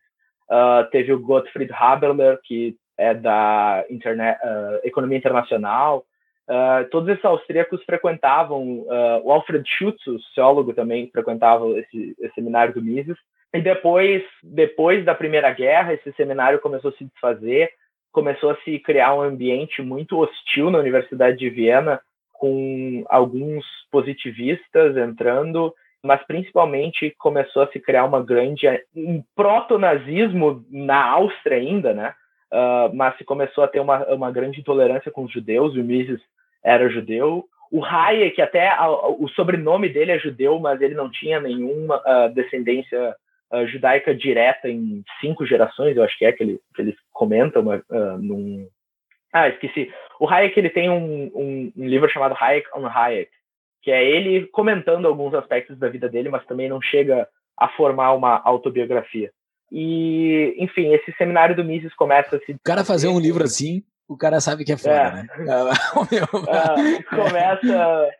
[0.50, 6.04] Uh, teve o Gottfried Haberler, que é da uh, economia internacional.
[6.48, 8.84] Uh, todos esses austríacos frequentavam,
[9.22, 13.16] o Alfred Schutz, o sociólogo, também frequentava esse, esse, seminário do Mises.
[13.54, 17.70] E depois, depois da Primeira Guerra, esse seminário começou a se desfazer,
[18.10, 22.00] começou a se criar um ambiente muito hostil na Universidade de Viena,
[22.32, 31.02] com alguns positivistas entrando mas principalmente começou a se criar uma grande um proto-nazismo na
[31.04, 32.14] Áustria ainda, né?
[32.52, 35.74] Uh, mas se começou a ter uma, uma grande intolerância com os judeus.
[35.74, 36.20] O Mises
[36.64, 37.44] era judeu.
[37.70, 42.34] O Hayek, até a, o sobrenome dele é judeu, mas ele não tinha nenhuma uh,
[42.34, 43.14] descendência
[43.52, 47.62] uh, judaica direta em cinco gerações, eu acho que é que, ele, que eles comentam
[48.18, 48.66] num...
[49.32, 49.92] Ah, esqueci.
[50.18, 53.30] O Hayek ele tem um, um, um livro chamado Hayek on Hayek,
[53.82, 58.12] que é ele comentando alguns aspectos da vida dele, mas também não chega a formar
[58.12, 59.30] uma autobiografia.
[59.70, 62.52] E, enfim, esse seminário do Mises começa a se.
[62.52, 65.12] O cara fazer um livro assim, o cara sabe que é foda, é.
[65.12, 65.26] né?
[66.50, 68.10] é, começa.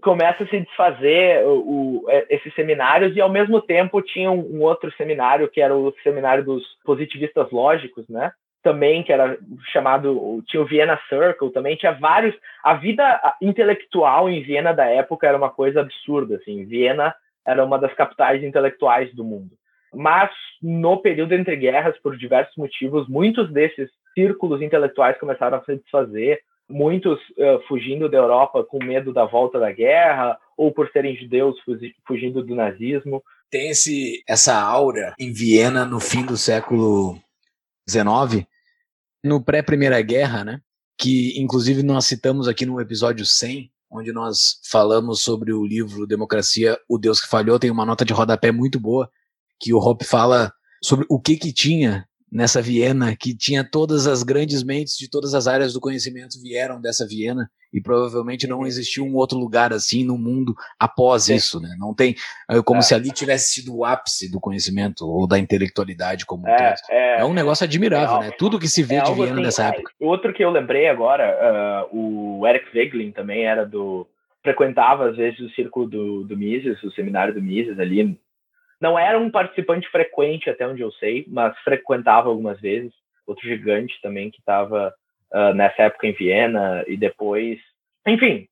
[0.00, 4.56] começa a se desfazer o, o, é, esses seminários e ao mesmo tempo tinha um,
[4.56, 8.32] um outro seminário que era o seminário dos positivistas lógicos, né?
[8.62, 9.36] Também, que era
[9.72, 15.26] chamado, tinha o Vienna Circle também, tinha vários, a vida intelectual em Viena da época
[15.26, 17.14] era uma coisa absurda, assim, Viena
[17.46, 19.50] era uma das capitais intelectuais do mundo.
[19.92, 20.30] Mas
[20.62, 26.40] no período entre guerras, por diversos motivos, muitos desses círculos intelectuais começaram a se desfazer,
[26.68, 31.56] muitos uh, fugindo da Europa com medo da volta da guerra, ou por serem judeus
[32.06, 33.22] fugindo do nazismo.
[33.50, 37.18] Tem esse, essa aura em Viena no fim do século
[37.88, 38.46] XIX,
[39.22, 40.60] no pré-Primeira Guerra, né?
[40.98, 46.78] que inclusive nós citamos aqui no episódio 100, onde nós falamos sobre o livro Democracia,
[46.88, 49.10] o Deus que Falhou, tem uma nota de rodapé muito boa,
[49.60, 54.22] que o Hoppe fala sobre o que que tinha nessa Viena, que tinha todas as
[54.22, 59.04] grandes mentes de todas as áreas do conhecimento vieram dessa Viena e provavelmente não existiu
[59.04, 61.34] um outro lugar assim no mundo após Sim.
[61.34, 61.74] isso, né?
[61.78, 62.14] Não tem
[62.50, 62.82] é como é.
[62.82, 67.20] se ali tivesse sido o ápice do conhecimento ou da intelectualidade como é, um é,
[67.20, 68.30] é, um negócio admirável, é, né?
[68.38, 69.92] Tudo que se vê de Viena assim, nessa época.
[70.00, 74.06] Outro que eu lembrei agora, uh, o Eric Weglin também era do
[74.42, 78.18] frequentava às vezes o círculo do, do Mises, o seminário do Mises ali
[78.82, 82.92] não era um participante frequente, até onde eu sei, mas frequentava algumas vezes.
[83.24, 84.92] Outro gigante também que estava
[85.32, 87.58] uh, ah, nessa época em Viena e depois.
[88.06, 88.46] Enfim,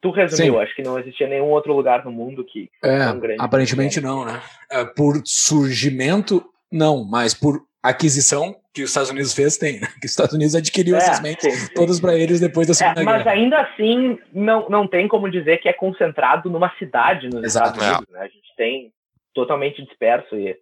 [0.00, 0.54] tu resumiu.
[0.54, 0.60] Sim.
[0.60, 2.70] Acho que não existia nenhum outro lugar no mundo que.
[2.82, 2.98] É,
[3.38, 4.40] aparentemente não, né?
[4.70, 9.80] É, por surgimento, não, mas por aquisição que os Estados Unidos fez, tem.
[9.80, 9.86] Né?
[10.00, 13.00] Que os Estados Unidos adquiriu é, essas mentes todas para eles depois da é, Segunda
[13.00, 13.24] é, mas Guerra.
[13.24, 17.68] Mas ainda assim, não, não tem como dizer que é concentrado numa cidade nos Exato,
[17.68, 18.12] Estados Unidos.
[18.12, 18.20] Né?
[18.20, 18.92] A gente tem
[19.34, 20.36] totalmente disperso.
[20.36, 20.56] E,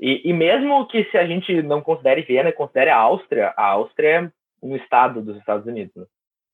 [0.00, 3.66] e, e, mesmo que se a gente não considere Viena e considere a Áustria, a
[3.66, 4.30] Áustria é
[4.62, 5.92] um estado dos Estados Unidos.
[5.96, 6.04] Né?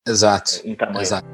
[0.06, 0.60] Exato.
[0.64, 1.00] Em tamanho.
[1.00, 1.26] Exato.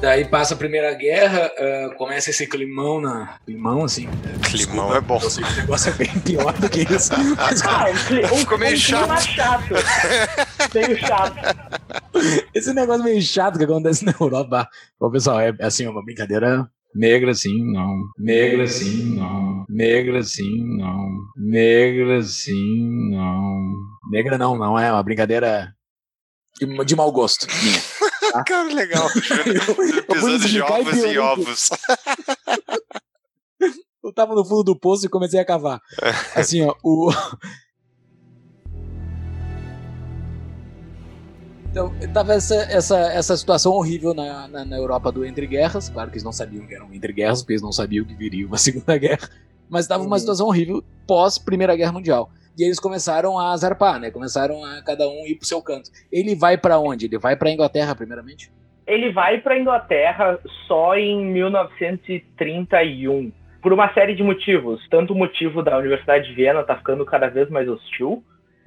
[0.03, 3.39] Daí passa a Primeira Guerra, uh, começa esse climão na.
[3.47, 4.09] Climão, assim.
[4.43, 5.21] Climão desculpa, é bom.
[5.23, 7.13] Eu sei que o negócio é bem pior do que isso.
[7.37, 9.21] Mas, ah, um, cli um, Ficou meio um chato.
[9.21, 9.75] chato.
[10.75, 11.37] meio chato.
[12.53, 14.69] Esse negócio meio chato que acontece na Europa.
[14.99, 17.97] Bom, pessoal, é assim, uma brincadeira Negra sim, não.
[18.19, 19.65] Negra sim, não.
[19.69, 21.09] Negra sim, não.
[21.39, 23.73] Negra sim, não.
[24.11, 25.73] Negra não, não é uma brincadeira
[26.61, 27.81] de, de mau gosto minha.
[28.33, 28.43] Tá?
[28.49, 29.09] Cara, legal.
[30.09, 31.71] Pisando de ovos em ovos.
[34.03, 35.81] eu tava no fundo do poço e comecei a cavar.
[36.35, 37.11] Assim, ó, o.
[41.71, 45.89] Então, tava essa, essa, essa situação horrível na, na, na, Europa do Entre Guerras.
[45.89, 48.47] Claro que eles não sabiam que eram Entre Guerras, porque eles não sabiam que viria
[48.47, 49.29] uma Segunda Guerra.
[49.71, 50.21] Mas tava uma uhum.
[50.21, 54.11] situação horrível pós Primeira Guerra Mundial e eles começaram a zarpar, né?
[54.11, 55.91] Começaram a cada um ir pro seu canto.
[56.11, 57.07] Ele vai para onde?
[57.07, 58.51] Ele vai para Inglaterra primeiramente?
[58.87, 64.87] Ele vai para Inglaterra só em 1931, por uma série de motivos.
[64.89, 68.23] Tanto o motivo da Universidade de Viena tá ficando cada vez mais hostil,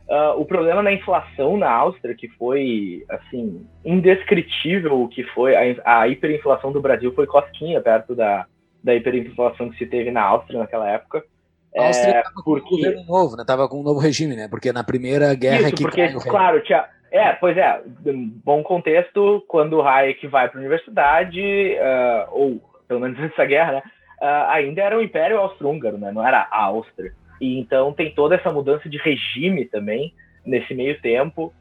[0.07, 6.01] Uh, o problema da inflação na Áustria, que foi, assim, indescritível o que foi, a,
[6.01, 8.45] a, hiperinflação do Brasil foi cosquinha perto da,
[8.83, 11.23] da hiperinflação que se teve na Áustria naquela época.
[11.77, 12.67] A Áustria é, com porque...
[12.67, 13.43] um governo novo, né?
[13.45, 14.47] Tava com um novo regime, né?
[14.47, 16.87] Porque na primeira guerra Isso, que porque, claro, tinha...
[17.11, 17.81] É, pois é,
[18.43, 23.71] bom contexto, quando o Hayek vai para a universidade, uh, ou pelo menos nessa guerra,
[23.73, 23.83] né,
[24.21, 27.13] uh, ainda era o Império Austro-Húngaro, né, não era a Áustria.
[27.39, 30.13] E então tem toda essa mudança de regime também
[30.45, 31.53] nesse meio tempo.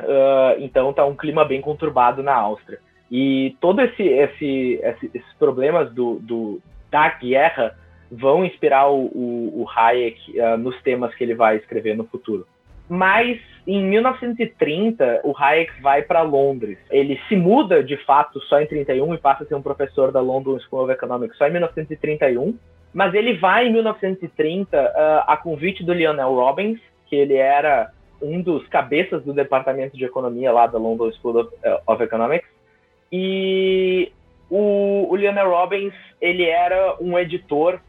[0.00, 2.78] Uh, então tá um clima bem conturbado na Áustria.
[3.10, 7.76] E todos esse, esse, esse, esses problemas do, do, da guerra
[8.12, 12.46] vão inspirar o, o, o Hayek uh, nos temas que ele vai escrever no futuro.
[12.88, 16.76] Mas em 1930, o Hayek vai para Londres.
[16.90, 20.20] Ele se muda de fato só em 31 e passa a ser um professor da
[20.20, 22.58] London School of Economics só em 1931.
[22.92, 24.90] Mas ele vai em 1930 uh,
[25.26, 30.52] a convite do Lionel Robbins, que ele era um dos cabeças do departamento de economia
[30.52, 32.48] lá da London School of, uh, of Economics.
[33.10, 34.12] E
[34.50, 37.80] o, o Lionel Robbins ele era um editor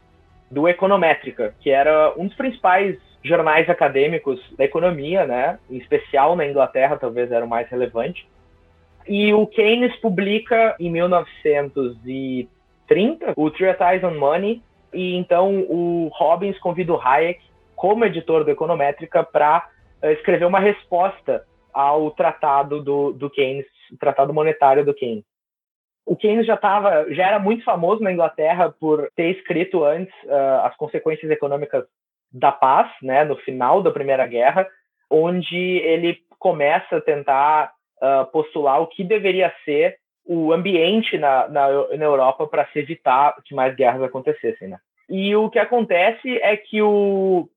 [0.50, 5.58] do Econométrica, que era um dos principais jornais acadêmicos da economia, né?
[5.70, 8.28] Em especial na Inglaterra, talvez era o mais relevante.
[9.06, 16.92] E o Keynes publica em 1930 o Treatise on Money, e então o Robbins convida
[16.92, 17.40] o Hayek,
[17.74, 19.66] como editor do Econométrica, para
[20.02, 25.24] uh, escrever uma resposta ao tratado do, do Keynes, o tratado monetário do Keynes.
[26.06, 30.64] O Keynes já estava, já era muito famoso na Inglaterra por ter escrito antes uh,
[30.64, 31.84] as consequências econômicas
[32.30, 34.68] da paz, né, no final da Primeira Guerra,
[35.10, 41.68] onde ele começa a tentar uh, postular o que deveria ser o ambiente na, na,
[41.96, 44.78] na Europa para se evitar que mais guerras acontecessem, né?
[45.08, 47.48] E o que acontece é que o,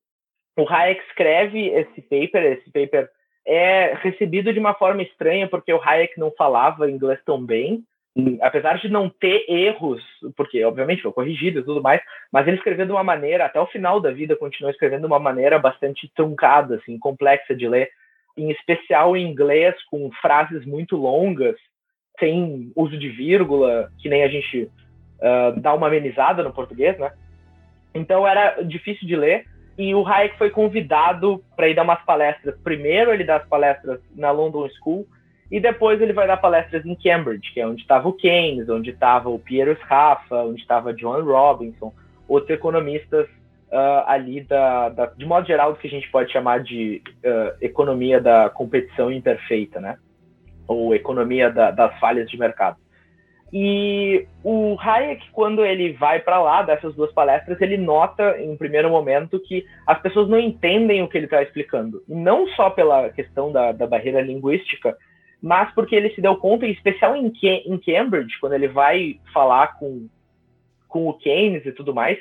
[0.57, 3.09] o Hayek escreve esse paper, esse paper
[3.45, 7.83] é recebido de uma forma estranha porque o Hayek não falava inglês tão bem,
[8.41, 10.01] apesar de não ter erros,
[10.35, 12.01] porque obviamente foi corrigido e tudo mais,
[12.31, 15.19] mas ele escreveu de uma maneira, até o final da vida continuou escrevendo de uma
[15.19, 17.89] maneira bastante truncada, assim, complexa de ler,
[18.35, 21.55] em especial em inglês, com frases muito longas,
[22.19, 27.11] sem uso de vírgula, que nem a gente uh, dá uma amenizada no português, né?
[27.93, 29.45] Então era difícil de ler.
[29.77, 32.59] E o Hayek foi convidado para ir dar umas palestras.
[32.63, 35.07] Primeiro ele dá as palestras na London School
[35.49, 38.89] e depois ele vai dar palestras em Cambridge, que é onde estava o Keynes, onde
[38.89, 41.93] estava o Piero Sraffa, onde estava John Robinson,
[42.27, 43.27] outros economistas
[43.71, 47.55] uh, ali da, da, de modo geral, do que a gente pode chamar de uh,
[47.61, 49.97] economia da competição imperfeita, né?
[50.67, 52.77] Ou economia da, das falhas de mercado.
[53.51, 58.57] E o Hayek, quando ele vai para lá dessas duas palestras, ele nota em um
[58.57, 62.03] primeiro momento que as pessoas não entendem o que ele está explicando.
[62.07, 64.97] Não só pela questão da, da, barreira linguística,
[65.41, 69.77] mas porque ele se deu conta, em especial em, em Cambridge, quando ele vai falar
[69.77, 70.07] com,
[70.87, 72.17] com o Keynes e tudo mais,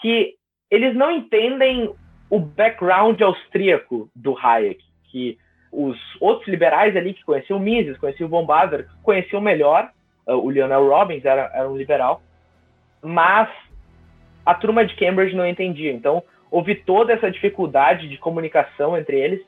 [0.00, 0.34] que
[0.70, 1.92] eles não entendem
[2.28, 5.38] o background austríaco do Hayek, que
[5.70, 9.90] os outros liberais ali que conheciam Mises, conheciam von Bader, conheciam melhor
[10.26, 12.22] uh, o Lionel Robbins era, era um liberal,
[13.02, 13.48] mas
[14.44, 15.92] a turma de Cambridge não entendia.
[15.92, 19.40] Então, houve toda essa dificuldade de comunicação entre eles.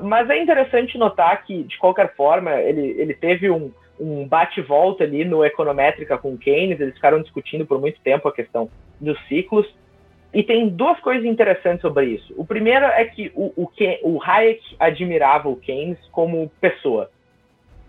[0.00, 5.24] Mas é interessante notar que, de qualquer forma, ele, ele teve um, um bate-volta ali
[5.24, 9.66] no Econométrica com o Keynes, eles ficaram discutindo por muito tempo a questão dos ciclos.
[10.32, 12.34] E tem duas coisas interessantes sobre isso.
[12.36, 13.70] O primeiro é que o, o,
[14.02, 17.10] o Hayek admirava o Keynes como pessoa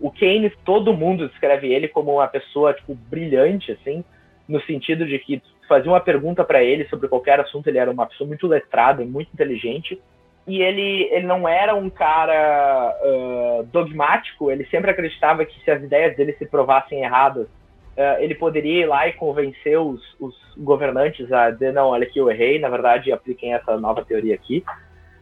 [0.00, 4.02] o Keynes, todo mundo descreve ele como uma pessoa, tipo, brilhante, assim,
[4.48, 8.06] no sentido de que fazia uma pergunta para ele sobre qualquer assunto, ele era uma
[8.06, 10.00] pessoa muito letrada, muito inteligente,
[10.46, 15.82] e ele, ele não era um cara uh, dogmático, ele sempre acreditava que se as
[15.82, 21.30] ideias dele se provassem erradas, uh, ele poderia ir lá e convencer os, os governantes
[21.32, 24.64] a dizer, não, olha aqui, eu errei, na verdade, apliquem essa nova teoria aqui.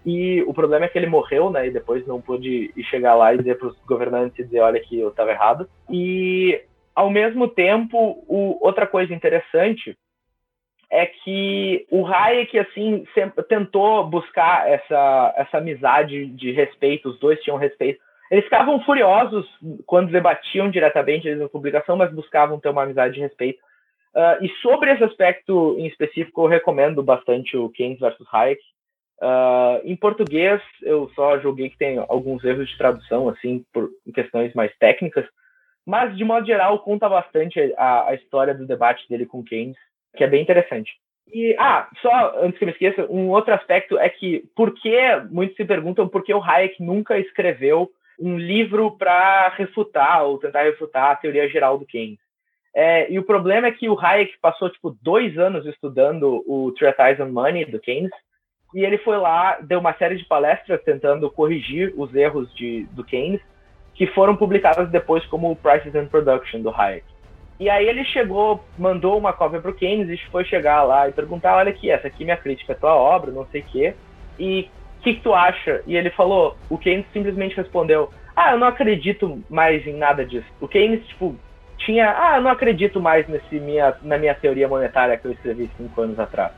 [0.07, 1.67] E o problema é que ele morreu, né?
[1.67, 5.09] E depois não pôde chegar lá e dizer para os governantes dizer, olha que eu
[5.09, 5.69] estava errado.
[5.91, 6.63] E
[6.95, 9.97] ao mesmo tempo, o, outra coisa interessante
[10.91, 17.11] é que o Hayek assim sempre tentou buscar essa essa amizade de respeito.
[17.11, 18.01] Os dois tinham respeito.
[18.31, 19.47] Eles ficavam furiosos
[19.87, 23.59] quando debatiam diretamente na publicação, mas buscavam ter uma amizade de respeito.
[24.15, 28.61] Uh, e sobre esse aspecto em específico, eu recomendo bastante o Keynes versus Hayek.
[29.21, 34.55] Uh, em português, eu só joguei que tem alguns erros de tradução, assim, por questões
[34.55, 35.27] mais técnicas,
[35.87, 39.79] mas, de modo geral, conta bastante a, a história do debate dele com Keynes,
[40.17, 40.93] que é bem interessante.
[41.33, 44.99] E, ah, só antes que eu me esqueça, um outro aspecto é que, por que,
[45.31, 50.63] muitos se perguntam por que o Hayek nunca escreveu um livro para refutar ou tentar
[50.63, 52.19] refutar a teoria geral do Keynes.
[52.75, 57.23] É, e o problema é que o Hayek passou, tipo, dois anos estudando o Treatise
[57.23, 58.11] on Money, do Keynes,
[58.75, 63.05] e ele foi lá, deu uma série de palestras tentando corrigir os erros de, do
[63.05, 63.41] Keynes,
[63.95, 67.05] que foram publicadas depois como Prices and Production, do Hayek.
[67.61, 71.13] E aí ele chegou, mandou uma cópia para o Keynes e foi chegar lá e
[71.13, 73.95] perguntar, olha aqui, essa aqui é minha crítica à tua obra, não sei o quê,
[74.39, 74.69] e
[74.99, 75.83] o que, que, tu acha?
[75.87, 80.47] E ele falou, o Keynes simplesmente respondeu, ah, eu não acredito mais em nada disso.
[80.61, 81.35] O Keynes, tipo,
[81.79, 85.69] tinha, ah, eu não acredito mais nesse minha, na minha teoria monetária que eu escrevi
[85.77, 86.53] cinco anos atrás.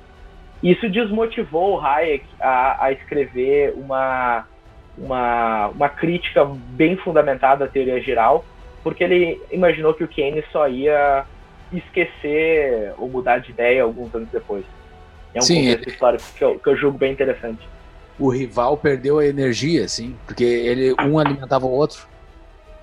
[0.63, 4.47] Isso desmotivou o Hayek a, a escrever uma,
[4.99, 8.45] uma, uma crítica bem fundamentada à teoria geral,
[8.83, 11.25] porque ele imaginou que o Keynes só ia
[11.73, 14.65] esquecer ou mudar de ideia alguns anos depois.
[15.35, 17.69] É um Sim, contexto histórico que eu, que eu julgo bem interessante.
[18.19, 22.07] O rival perdeu a energia, assim, porque ele um alimentava o outro.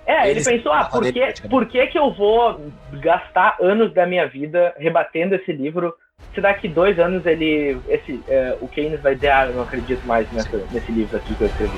[0.05, 2.61] É, ele pensou, ah, por que, por que que eu vou
[2.93, 5.93] gastar anos da minha vida rebatendo esse livro
[6.33, 7.77] se daqui dois anos ele.
[7.89, 11.35] Esse, é, o Keynes vai dizer, ah, eu não acredito mais nessa, nesse livro aqui
[11.35, 11.77] que eu escrevi.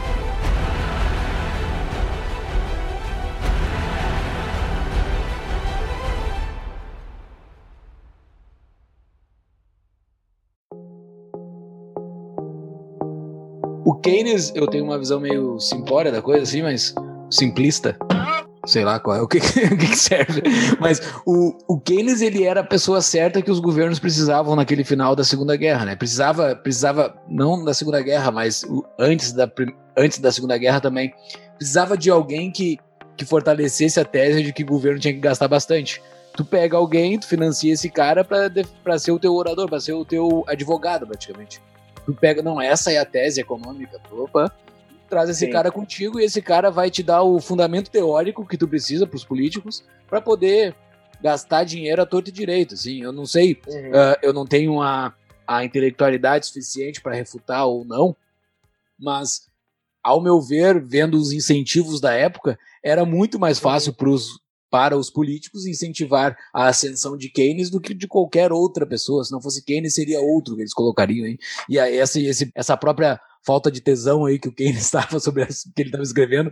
[13.89, 16.93] O Keynes, eu tenho uma visão meio simplória da coisa, assim, mas
[17.27, 17.97] simplista.
[18.67, 19.39] sei lá qual é o que,
[19.73, 20.43] o que serve.
[20.79, 25.15] Mas o, o Keynes ele era a pessoa certa que os governos precisavam naquele final
[25.15, 25.95] da Segunda Guerra, né?
[25.95, 28.63] Precisava, precisava não da Segunda Guerra, mas
[28.99, 29.51] antes da,
[29.97, 31.11] antes da Segunda Guerra também
[31.57, 32.77] precisava de alguém que,
[33.17, 35.99] que fortalecesse a tese de que o governo tinha que gastar bastante.
[36.37, 40.05] Tu pega alguém, tu financia esse cara para ser o teu orador, para ser o
[40.05, 41.59] teu advogado, praticamente.
[42.09, 44.51] Tu pega, não, essa é a tese econômica, opa,
[45.07, 45.51] traz esse Sim.
[45.51, 49.15] cara contigo e esse cara vai te dar o fundamento teórico que tu precisa para
[49.15, 50.75] os políticos para poder
[51.21, 52.73] gastar dinheiro à torta e direito.
[52.73, 53.91] Assim, eu não sei, uhum.
[53.91, 55.13] uh, eu não tenho a,
[55.47, 58.15] a intelectualidade suficiente para refutar ou não,
[58.97, 59.47] mas
[60.03, 63.63] ao meu ver, vendo os incentivos da época, era muito mais uhum.
[63.65, 68.85] fácil pros, para os políticos incentivar a ascensão de Keynes do que de qualquer outra
[68.85, 69.23] pessoa.
[69.23, 71.25] Se não fosse Keynes, seria outro que eles colocariam.
[71.25, 71.37] Hein?
[71.69, 75.43] E aí, essa, esse, essa própria falta de tesão aí que o Keynes estava sobre
[75.43, 76.51] as, que ele estava escrevendo,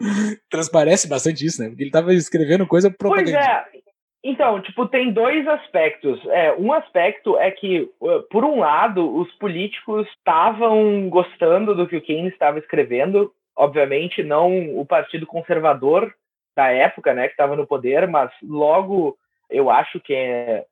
[0.49, 1.69] transparece bastante isso, né?
[1.69, 3.31] Porque ele estava escrevendo coisa propaganda.
[3.31, 3.87] Pois é.
[4.23, 6.19] Então, tipo, tem dois aspectos.
[6.27, 11.95] É, um aspecto é que, uh, por um lado, os políticos estavam gostando do que
[11.95, 13.31] o Keynes estava escrevendo.
[13.55, 16.13] Obviamente, não o Partido Conservador
[16.57, 19.15] da época, né, que estava no poder, mas logo
[19.47, 20.65] eu acho que é.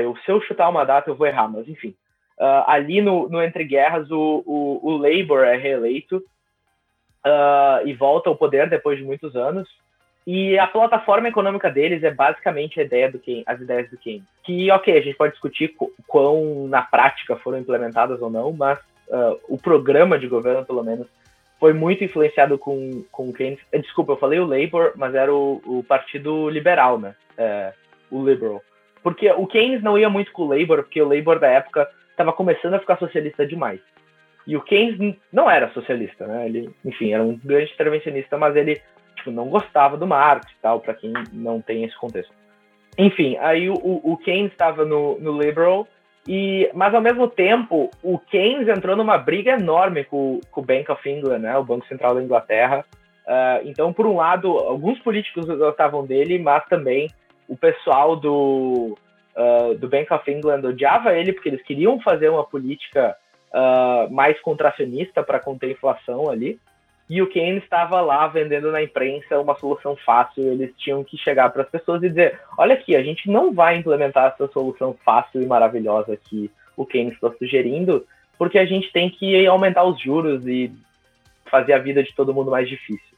[0.00, 1.94] Eu, se eu chutar uma data, eu vou errar, mas enfim.
[2.38, 6.18] Uh, ali no, no Entre Guerras, o, o, o Labour é reeleito
[7.26, 9.68] uh, e volta ao poder depois de muitos anos.
[10.26, 14.24] E a plataforma econômica deles é basicamente a ideia do Keynes, as ideias do Keynes.
[14.44, 15.74] Que, ok, a gente pode discutir
[16.06, 21.06] quão na prática foram implementadas ou não, mas uh, o programa de governo, pelo menos,
[21.58, 23.58] foi muito influenciado com, com Keynes.
[23.72, 27.14] Eh, desculpa, eu falei o Labour, mas era o, o Partido Liberal, né?
[27.36, 27.72] É,
[28.10, 28.62] o Liberal.
[29.02, 32.32] Porque o Keynes não ia muito com o Labour, porque o Labour da época estava
[32.32, 33.80] começando a ficar socialista demais.
[34.46, 36.46] E o Keynes não era socialista, né?
[36.46, 38.80] Ele, enfim, era um grande intervencionista, mas ele
[39.16, 42.32] tipo, não gostava do Marx e tal, para quem não tem esse contexto.
[42.96, 45.86] Enfim, aí o, o Keynes estava no, no Liberal,
[46.26, 50.90] e, mas ao mesmo tempo, o Keynes entrou numa briga enorme com, com o Bank
[50.90, 52.84] of England, né, o Banco Central da Inglaterra.
[53.26, 57.08] Uh, então, por um lado, alguns políticos gostavam dele, mas também
[57.48, 58.96] o pessoal do,
[59.36, 63.16] uh, do Bank of England odiava ele porque eles queriam fazer uma política
[63.52, 66.58] uh, mais contracionista para conter a inflação ali.
[67.08, 70.42] E o Keynes estava lá vendendo na imprensa uma solução fácil.
[70.42, 73.76] Eles tinham que chegar para as pessoas e dizer: olha aqui, a gente não vai
[73.76, 78.04] implementar essa solução fácil e maravilhosa que o Keynes está sugerindo,
[78.36, 80.72] porque a gente tem que aumentar os juros e
[81.48, 83.16] fazer a vida de todo mundo mais difícil.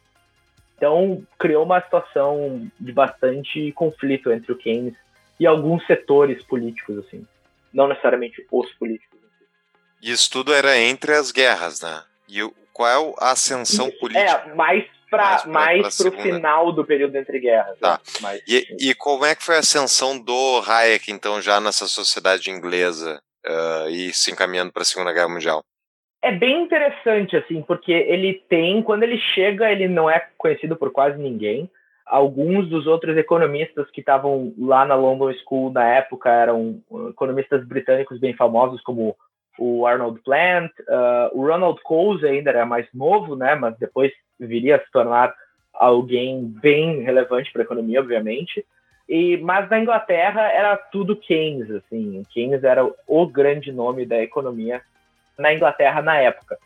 [0.76, 4.95] Então, criou uma situação de bastante conflito entre o Keynes
[5.41, 7.26] e alguns setores políticos, assim.
[7.72, 9.18] Não necessariamente os políticos.
[10.01, 12.05] E isso tudo era entre as guerras, né?
[12.28, 14.45] E o, qual é a ascensão política?
[14.47, 17.76] É, mais para mais para o final do período entre guerras.
[17.81, 17.95] Tá.
[17.95, 17.99] Né?
[18.20, 22.53] Mas, e, e, como é que foi a ascensão do Hayek, então, já nessa sociedade
[22.53, 25.64] inglesa uh, e se encaminhando para a Segunda Guerra Mundial?
[26.22, 30.93] É bem interessante, assim, porque ele tem, quando ele chega, ele não é conhecido por
[30.93, 31.68] quase ninguém.
[32.07, 38.20] Alguns dos outros economistas que estavam lá na London School na época eram economistas britânicos
[38.20, 39.16] bem famosos, como
[39.59, 44.76] o Arnold Plant, uh, o Ronald Coase ainda era mais novo, né, mas depois viria
[44.76, 45.34] a se tornar
[45.74, 48.64] alguém bem relevante para a economia, obviamente.
[49.09, 54.82] E, mas na Inglaterra era tudo Keynes, assim, Keynes era o grande nome da economia
[55.38, 56.59] na Inglaterra na época.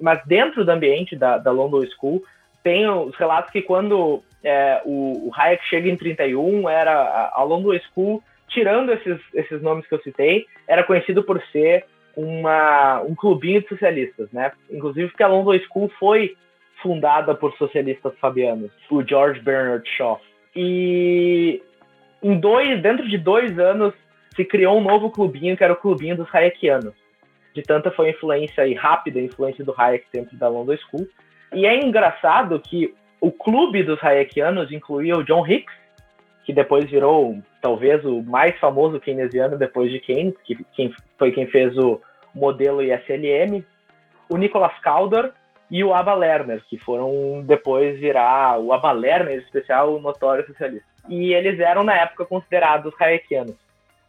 [0.00, 2.22] Mas dentro do ambiente da, da London School
[2.62, 7.42] tem os relatos que quando é, o, o, Hayek chega em 31 era a, a
[7.42, 11.84] London School, tirando esses, esses nomes que eu citei, era conhecido por ser
[12.18, 14.50] uma, um clubinho de socialistas, né?
[14.68, 16.36] Inclusive porque a London School foi
[16.82, 20.20] fundada por socialistas fabianos, o George Bernard Shaw.
[20.54, 21.62] E
[22.20, 23.94] em dois, dentro de dois anos
[24.34, 26.94] se criou um novo clubinho que era o clubinho dos Hayekianos.
[27.54, 31.08] De tanta foi a influência e rápida a influência do Hayek dentro da London School.
[31.52, 35.74] E é engraçado que o clube dos Hayekianos incluía o John Hicks,
[36.44, 41.46] que depois virou talvez o mais famoso keynesiano depois de Keynes, que quem, foi quem
[41.46, 42.00] fez o
[42.38, 43.64] modelo ISLM,
[44.28, 45.32] o Nicholas Calder
[45.70, 50.86] e o Abba Lerner, que foram depois virar o Abba Lerner, especial, o notório socialista.
[51.08, 53.56] E eles eram, na época, considerados hayekianos.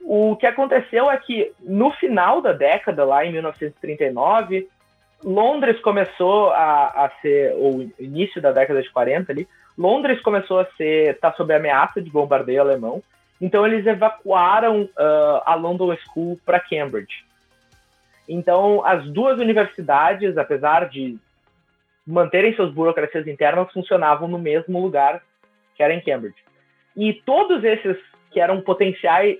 [0.01, 4.67] O que aconteceu é que, no final da década, lá em 1939,
[5.23, 10.65] Londres começou a, a ser, ou início da década de 40 ali, Londres começou a
[10.77, 13.01] ser, tá sob ameaça de bombardeio alemão,
[13.39, 17.25] então eles evacuaram uh, a London School para Cambridge.
[18.30, 21.17] Então, as duas universidades, apesar de
[22.05, 25.23] manterem suas burocracias internas, funcionavam no mesmo lugar,
[25.75, 26.38] que era em Cambridge.
[26.95, 27.97] E todos esses
[28.30, 29.39] que eram potenciais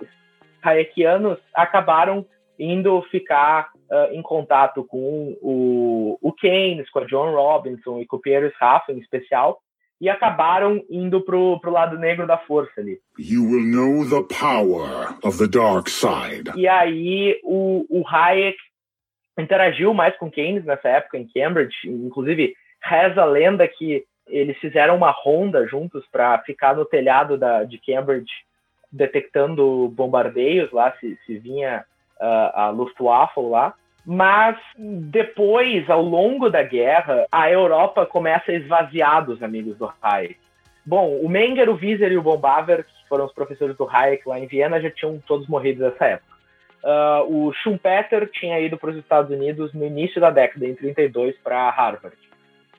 [0.60, 2.26] hayekianos acabaram
[2.58, 8.16] indo ficar uh, em contato com o, o Keynes, com a John Robinson e com
[8.16, 9.60] o Pierre Rafa em especial,
[10.00, 12.98] e acabaram indo pro, pro lado negro da força ali.
[13.18, 16.50] You will know the power of the dark side.
[16.56, 18.56] E aí o, o Hayek
[19.40, 24.96] interagiu mais com Keynes nessa época em Cambridge, inclusive reza a lenda que eles fizeram
[24.96, 28.30] uma ronda juntos para ficar no telhado da, de Cambridge
[28.90, 31.84] detectando bombardeios lá, se, se vinha
[32.20, 33.74] uh, a Luftwaffe lá.
[34.04, 40.38] Mas depois, ao longo da guerra, a Europa começa a esvaziar dos amigos do Hayek.
[40.84, 44.38] Bom, o Menger, o Wieser e o Bombaver, que foram os professores do Hayek lá
[44.38, 46.29] em Viena, já tinham todos morrido nessa época.
[46.82, 51.36] Uh, o Schumpeter tinha ido para os Estados Unidos no início da década, em 32,
[51.44, 52.16] para Harvard.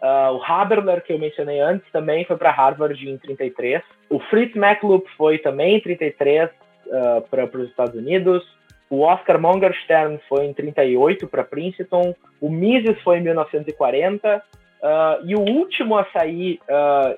[0.01, 3.83] Uh, o Haberler, que eu mencionei antes, também foi para Harvard em 33.
[4.09, 8.43] O Fritz Maclup foi também em 33 uh, para os Estados Unidos.
[8.89, 12.15] O Oscar Mongerstern foi em 38 para Princeton.
[12.41, 14.43] O Mises foi em 1940.
[14.81, 16.59] Uh, e o último a sair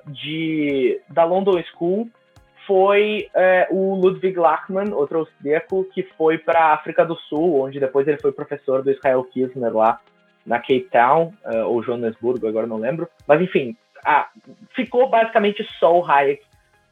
[0.08, 2.10] de, da London School
[2.66, 7.80] foi uh, o Ludwig Lachmann, outro austríaco, que foi para a África do Sul, onde
[7.80, 10.00] depois ele foi professor do Israel Kisner lá
[10.46, 13.08] na Cape Town, uh, ou Johannesburgo, agora não lembro.
[13.26, 13.76] Mas enfim,
[14.74, 16.42] ficou basicamente só o Hayek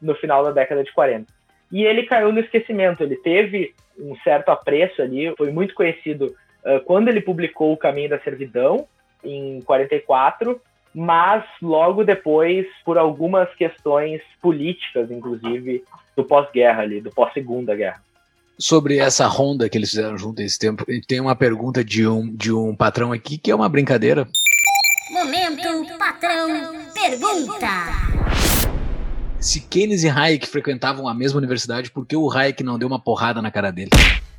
[0.01, 1.31] no final da década de 40.
[1.71, 3.01] E ele caiu no esquecimento.
[3.03, 8.09] Ele teve um certo apreço ali, foi muito conhecido uh, quando ele publicou O Caminho
[8.09, 8.87] da Servidão,
[9.23, 10.59] em 44,
[10.93, 15.83] mas logo depois, por algumas questões políticas, inclusive,
[16.15, 18.01] do pós-guerra ali, do pós-segunda guerra
[18.57, 20.85] sobre essa ronda que eles fizeram junto esse tempo.
[21.07, 24.27] Tem uma pergunta de um, de um patrão aqui que é uma brincadeira.
[25.11, 26.47] Momento, patrão,
[26.93, 27.67] pergunta.
[29.39, 32.99] Se Keynes e Hayek frequentavam a mesma universidade, por que o Hayek não deu uma
[32.99, 33.89] porrada na cara dele?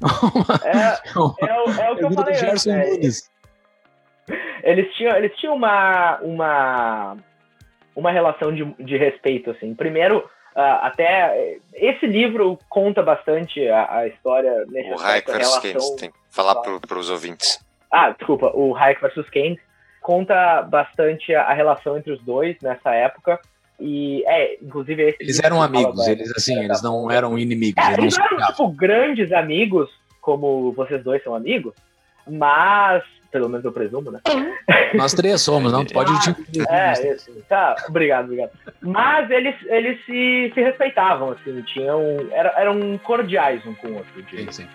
[0.64, 0.78] é,
[1.11, 2.96] é, o, é o que eu falei antes, é,
[4.64, 7.16] eles tinham, eles tinham uma, uma,
[7.94, 9.74] uma relação de, de respeito, assim.
[9.74, 15.90] Primeiro, Uh, até esse livro conta bastante a, a história nesse O Hayek versus Keynes,
[15.96, 17.58] tem que falar para os ouvintes.
[17.90, 19.58] Ah, desculpa, o Hayek versus Keynes
[20.00, 23.40] conta bastante a, a, relação entre os dois nessa época.
[23.80, 27.84] E é, inclusive Eles eram amigos, eles assim, eles não eram inimigos.
[27.84, 29.90] É, eles, eles não eram, tipo, grandes amigos,
[30.20, 31.74] como vocês dois são amigos,
[32.28, 33.02] mas
[33.35, 34.20] pelo menos eu presumo, né?
[34.95, 35.85] Nós três somos, não?
[35.85, 37.32] Tu pode ah, É, isso.
[37.49, 38.53] Tá, obrigado, obrigado.
[38.80, 42.01] Mas eles, eles se, se respeitavam, assim, tinham.
[42.30, 44.24] Era, eram cordiais um com o outro.
[44.30, 44.68] Sim, sim.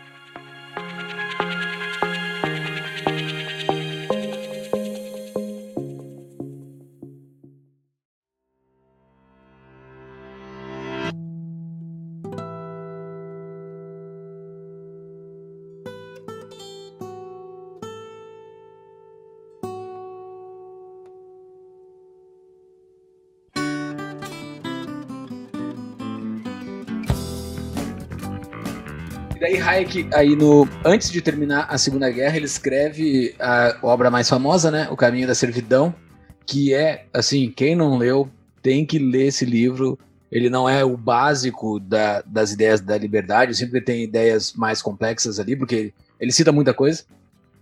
[29.40, 34.28] Daí Hayek, aí no, antes de terminar a Segunda Guerra, ele escreve a obra mais
[34.28, 34.88] famosa, né?
[34.92, 35.94] O Caminho da Servidão,
[36.46, 38.30] que é, assim, quem não leu
[38.62, 39.98] tem que ler esse livro.
[40.32, 45.40] Ele não é o básico da, das ideias da liberdade, sempre tem ideias mais complexas
[45.40, 47.04] ali, porque ele, ele cita muita coisa.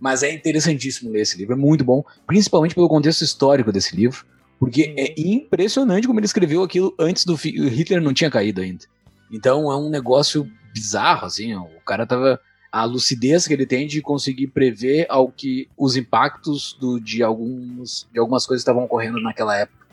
[0.00, 4.24] Mas é interessantíssimo ler esse livro, é muito bom, principalmente pelo contexto histórico desse livro,
[4.60, 8.84] porque é impressionante como ele escreveu aquilo antes do Hitler não tinha caído ainda.
[9.30, 10.48] Então é um negócio
[10.78, 11.54] bizarro, assim.
[11.54, 12.40] O cara tava.
[12.70, 18.06] A lucidez que ele tem de conseguir prever ao que os impactos do, de, alguns,
[18.12, 19.86] de algumas coisas estavam ocorrendo naquela época.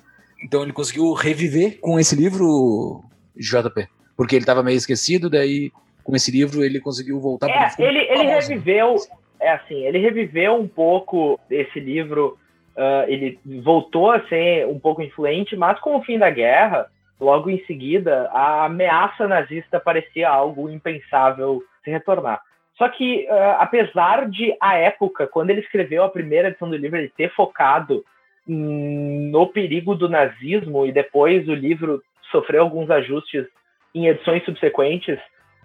[0.43, 3.01] Então ele conseguiu reviver com esse livro,
[3.33, 3.87] JP.
[4.17, 5.71] Porque ele estava meio esquecido, daí
[6.03, 8.95] com esse livro ele conseguiu voltar é, para ele, ele reviveu,
[9.39, 12.37] é assim, ele reviveu um pouco esse livro,
[12.77, 16.87] uh, ele voltou a ser um pouco influente, mas com o fim da guerra,
[17.19, 22.41] Logo em seguida, a ameaça nazista parecia algo impensável se retornar.
[22.77, 26.97] Só que, uh, apesar de, a época, quando ele escreveu a primeira edição do livro,
[26.97, 28.03] ele ter focado
[28.47, 33.45] no perigo do nazismo e depois o livro sofreu alguns ajustes
[33.93, 35.17] em edições subsequentes,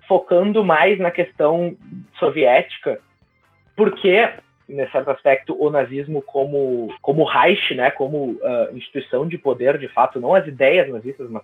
[0.08, 1.76] focando mais na questão
[2.18, 3.00] soviética,
[3.76, 4.30] porque
[4.70, 9.88] nesse certo aspecto, o nazismo como, como Reich, né, como uh, instituição de poder, de
[9.88, 11.42] fato, não as ideias nazistas, mas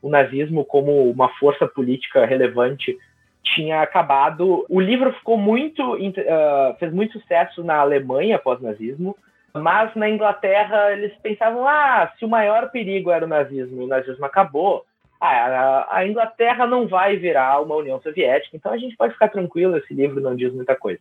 [0.00, 2.96] o nazismo como uma força política relevante
[3.42, 4.64] tinha acabado.
[4.68, 9.16] O livro ficou muito, uh, fez muito sucesso na Alemanha pós-nazismo,
[9.54, 14.24] mas na Inglaterra eles pensavam, ah, se o maior perigo era o nazismo, o nazismo
[14.24, 14.84] acabou,
[15.20, 19.76] ah, a Inglaterra não vai virar uma União Soviética, então a gente pode ficar tranquilo,
[19.76, 21.00] esse livro não diz muita coisa.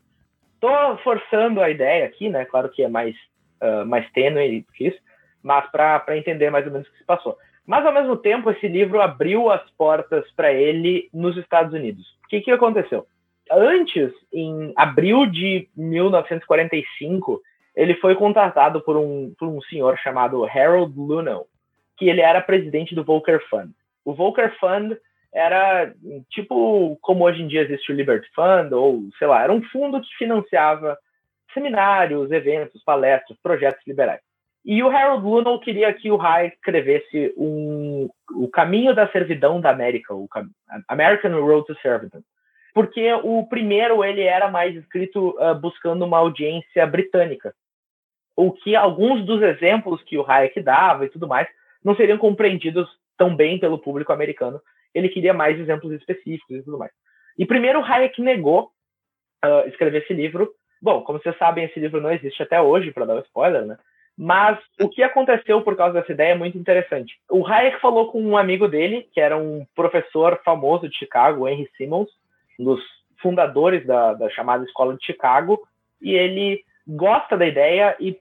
[0.58, 2.43] Estou forçando a ideia aqui, né?
[2.45, 3.16] Claro que é mais,
[3.62, 4.97] uh, mais tênue que isso,
[5.43, 7.38] mas para entender mais ou menos o que se passou.
[7.66, 12.03] Mas, ao mesmo tempo, esse livro abriu as portas para ele nos Estados Unidos.
[12.26, 13.05] O que, que aconteceu?
[13.51, 17.41] Antes, em abril de 1945,
[17.76, 21.45] ele foi contratado por um, por um senhor chamado Harold Lunow,
[21.97, 23.72] que ele era presidente do Volcker Fund.
[24.03, 24.97] O Volcker Fund
[25.38, 25.93] era
[26.31, 30.01] tipo como hoje em dia existe o Liberty Fund, ou sei lá, era um fundo
[30.01, 30.97] que financiava
[31.53, 34.21] seminários, eventos, palestras, projetos liberais.
[34.65, 39.69] E o Harold Lunow queria que o Hayek escrevesse um, o caminho da servidão da
[39.69, 40.27] América, o
[40.89, 42.21] American Road to Servidom.
[42.73, 47.53] Porque o primeiro ele era mais escrito uh, buscando uma audiência britânica.
[48.35, 51.47] O que alguns dos exemplos que o Hayek dava e tudo mais
[51.83, 54.61] não seriam compreendidos tão bem pelo público americano.
[54.98, 56.91] Ele queria mais exemplos específicos e tudo mais.
[57.38, 58.72] E primeiro Hayek negou
[59.45, 60.52] uh, escrever esse livro.
[60.82, 63.78] Bom, como vocês sabem, esse livro não existe até hoje, para dar um spoiler, né?
[64.18, 67.20] Mas o que aconteceu por causa dessa ideia é muito interessante.
[67.30, 71.70] O Hayek falou com um amigo dele, que era um professor famoso de Chicago, Henry
[71.78, 72.10] Simmons,
[72.60, 72.82] um dos
[73.22, 75.62] fundadores da, da chamada Escola de Chicago,
[76.02, 78.18] e ele gosta da ideia e,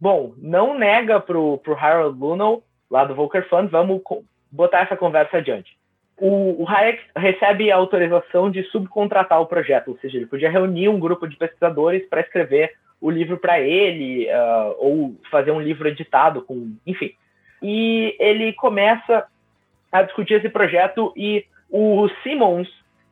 [0.00, 4.02] bom, não nega pro, pro Harold Lunow, lá do Volcker Fund, vamos
[4.50, 5.76] botar essa conversa adiante.
[6.16, 10.88] O, o Hayek recebe a autorização de subcontratar o projeto, ou seja, ele podia reunir
[10.88, 15.88] um grupo de pesquisadores para escrever o livro para ele, uh, ou fazer um livro
[15.88, 17.12] editado com, enfim.
[17.62, 19.26] E ele começa
[19.90, 22.68] a discutir esse projeto e o Simmons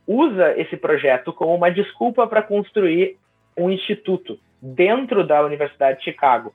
[0.07, 3.17] usa esse projeto como uma desculpa para construir
[3.57, 6.55] um instituto dentro da Universidade de Chicago.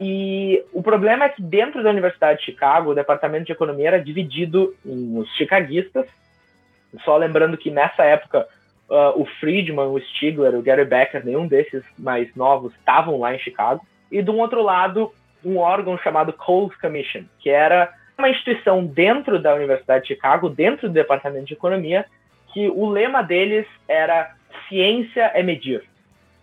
[0.00, 4.00] E o problema é que dentro da Universidade de Chicago, o departamento de economia era
[4.00, 6.06] dividido em os chicaguistas.
[7.04, 8.46] Só lembrando que nessa época
[8.88, 13.38] uh, o Friedman, o Stigler, o Gary Becker, nenhum desses mais novos estavam lá em
[13.38, 13.84] Chicago.
[14.10, 15.12] E um outro lado,
[15.44, 20.88] um órgão chamado Coles Commission, que era uma instituição dentro da Universidade de Chicago, dentro
[20.88, 22.04] do Departamento de Economia,
[22.52, 24.34] que o lema deles era
[24.68, 25.84] ciência é medir.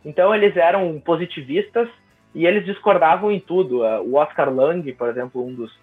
[0.04, 1.90] Então eles eram positivistas
[2.36, 3.82] e eles discordavam em tudo.
[3.82, 5.74] Uh, o Oscar Lang, por exemplo, um dos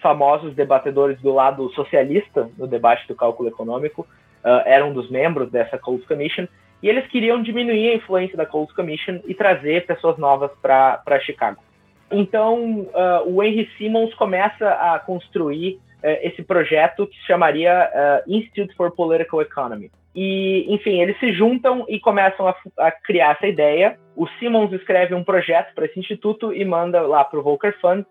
[0.00, 5.50] famosos debatedores do lado socialista no debate do cálculo econômico, uh, era um dos membros
[5.50, 6.46] dessa Coles Commission,
[6.82, 11.62] e eles queriam diminuir a influência da Coles Commission e trazer pessoas novas para Chicago.
[12.10, 15.80] Então, uh, o Henry Simmons começa a construir
[16.20, 17.90] esse projeto que se chamaria
[18.26, 19.90] Institute for Political Economy.
[20.14, 23.98] E, enfim, eles se juntam e começam a, a criar essa ideia.
[24.16, 28.04] O Simmons escreve um projeto para esse instituto e manda lá para o Volcker Fund.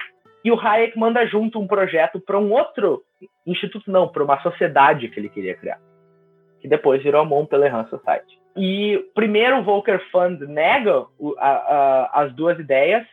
[0.44, 3.02] E o Hayek manda junto um projeto para um outro
[3.48, 5.80] instituto, não, para uma sociedade que ele queria criar
[6.64, 8.40] que depois virou a Montpellier Society.
[8.56, 11.06] E primeiro o Volcker Fund nega
[11.38, 13.06] a, a, as duas ideias,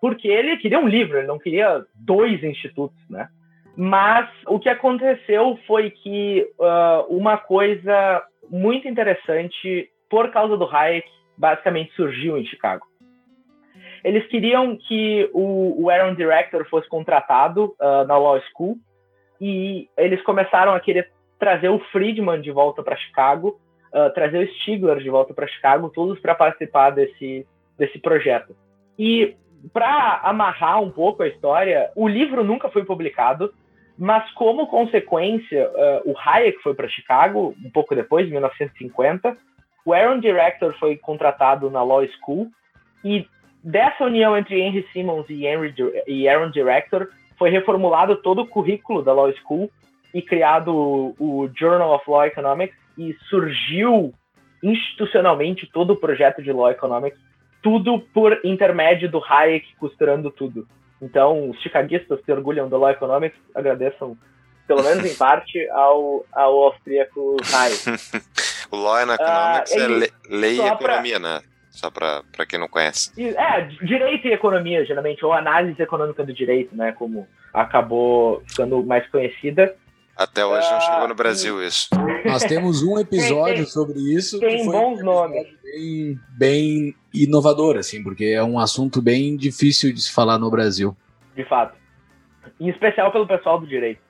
[0.00, 3.28] porque ele queria um livro, ele não queria dois institutos, né?
[3.76, 11.08] Mas o que aconteceu foi que uh, uma coisa muito interessante, por causa do Hayek,
[11.36, 12.86] basicamente surgiu em Chicago.
[14.02, 18.76] Eles queriam que o, o Aaron Director fosse contratado uh, na Law School
[19.40, 23.60] e eles começaram a querer trazer o Friedman de volta para Chicago,
[23.92, 28.56] uh, trazer o Stigler de volta para Chicago, todos para participar desse, desse projeto.
[28.98, 29.36] E
[29.72, 33.52] para amarrar um pouco a história, o livro nunca foi publicado,
[33.98, 39.36] mas como consequência, uh, o Hayek foi para Chicago um pouco depois, em 1950.
[39.84, 42.50] O Aaron Director foi contratado na Law School
[43.04, 43.26] e
[43.62, 45.74] dessa união entre Henry Simmons e, Henry,
[46.06, 49.70] e Aaron Director foi reformulado todo o currículo da Law School
[50.12, 50.72] e criado
[51.18, 54.14] o, Journal of Law Economics e surgiu
[54.62, 57.18] institucionalmente todo o projeto de Law Economics,
[57.62, 60.66] tudo por intermédio do Hayek costurando tudo.
[61.00, 64.16] Então, os chicaguistas que orgulham do Law Economics agradeçam,
[64.66, 68.00] pelo menos em parte, ao, ao austríaco Hayek.
[68.70, 71.28] o Law Economics uh, é le, lei e economia, pra...
[71.34, 71.40] né?
[71.70, 73.12] Só para quem não conhece.
[73.20, 76.92] É, direito e economia, geralmente, ou análise econômica do direito, né?
[76.92, 79.76] Como acabou ficando mais conhecida.
[80.16, 81.90] Até hoje não chegou no ah, Brasil isso.
[82.24, 84.40] Nós temos um episódio tem, sobre isso.
[84.40, 85.46] Tem bons um nomes.
[85.62, 90.96] Bem, bem inovador, assim, porque é um assunto bem difícil de se falar no Brasil.
[91.34, 91.76] De fato.
[92.58, 94.00] Em especial pelo pessoal do direito.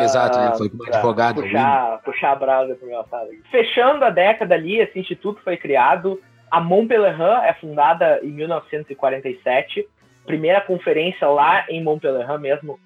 [0.00, 1.42] Exato, ele foi como advogado.
[1.42, 3.28] Puxar, puxar a brasa pro meu lado.
[3.50, 6.20] Fechando a década ali, esse instituto foi criado.
[6.50, 9.86] A Montpellier é fundada em 1947.
[10.24, 12.78] Primeira conferência lá em Montpellier mesmo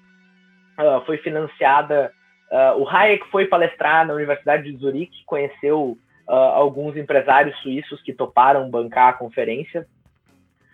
[0.77, 2.11] uh, foi financiada
[2.51, 8.13] Uh, o Hayek foi palestrar na Universidade de Zurique, conheceu uh, alguns empresários suíços que
[8.13, 9.87] toparam bancar a conferência.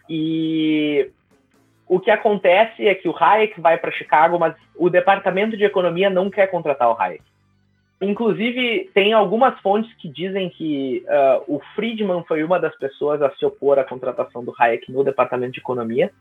[0.10, 1.12] E
[1.88, 6.10] o que acontece é que o Hayek vai para Chicago, mas o departamento de economia
[6.10, 7.24] não quer contratar o Hayek.
[8.02, 13.30] Inclusive, tem algumas fontes que dizem que uh, o Friedman foi uma das pessoas a
[13.32, 16.12] se opor à contratação do Hayek no departamento de economia,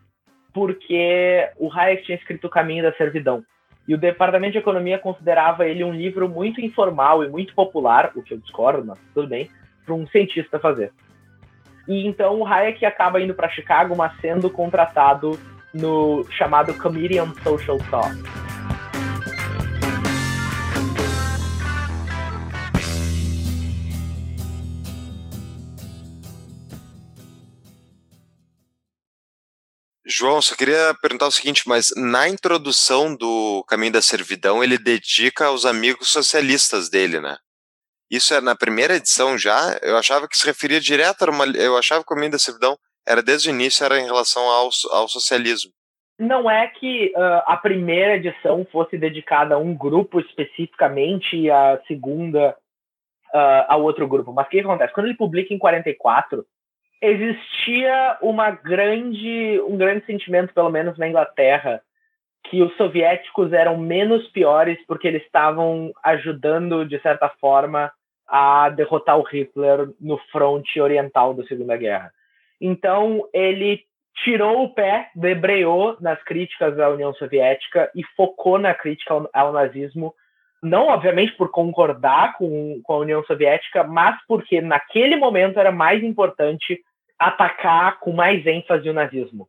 [0.53, 3.43] porque o Hayek tinha escrito O Caminho da Servidão.
[3.89, 8.21] E o departamento de economia considerava ele um livro muito informal e muito popular, o
[8.21, 9.49] que eu discordo, mas tudo bem,
[9.83, 10.93] para um cientista fazer.
[11.87, 15.39] E então o Hayek acaba indo para Chicago, mas sendo contratado
[15.73, 18.21] no chamado Committee on Social Thought
[30.09, 35.45] João, só queria perguntar o seguinte, mas na introdução do Caminho da Servidão, ele dedica
[35.45, 37.37] aos amigos socialistas dele, né?
[38.09, 39.77] Isso é na primeira edição já?
[39.83, 41.45] Eu achava que se referia direto a uma...
[41.45, 42.75] Eu achava que o Caminho da Servidão
[43.07, 45.71] era desde o início, era em relação ao, ao socialismo.
[46.17, 51.79] Não é que uh, a primeira edição fosse dedicada a um grupo especificamente e a
[51.87, 52.57] segunda
[53.33, 54.33] uh, a outro grupo.
[54.33, 54.93] Mas o que acontece?
[54.93, 56.45] Quando ele publica em 44,
[57.01, 61.81] existia uma grande, um grande sentimento, pelo menos na Inglaterra,
[62.49, 67.91] que os soviéticos eram menos piores porque eles estavam ajudando, de certa forma,
[68.27, 72.11] a derrotar o Hitler no fronte oriental da Segunda Guerra.
[72.61, 73.83] Então, ele
[74.23, 79.53] tirou o pé, debreou nas críticas à União Soviética e focou na crítica ao, ao
[79.53, 80.13] nazismo,
[80.61, 86.03] não obviamente por concordar com, com a União Soviética, mas porque naquele momento era mais
[86.03, 86.83] importante
[87.19, 89.47] atacar com mais ênfase o nazismo.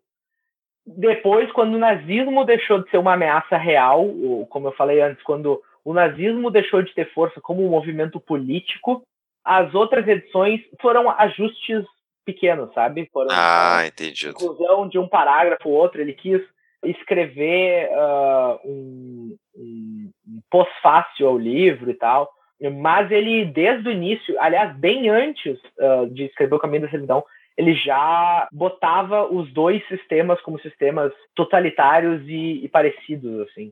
[0.84, 4.06] Depois, quando o nazismo deixou de ser uma ameaça real,
[4.48, 9.02] como eu falei antes, quando o nazismo deixou de ter força como um movimento político,
[9.44, 11.84] as outras edições foram ajustes
[12.24, 13.08] pequenos, sabe?
[13.12, 14.28] Foram ah, entendi.
[14.28, 16.00] Inclusão de um parágrafo ou outro.
[16.00, 16.42] Ele quis
[16.84, 22.30] escrever uh, um, um, um pós-fácil ao livro e tal.
[22.78, 27.24] Mas ele, desde o início, aliás, bem antes uh, de escrever O Caminho da Servidão,
[27.60, 33.70] ele já botava os dois sistemas como sistemas totalitários e, e parecidos, assim.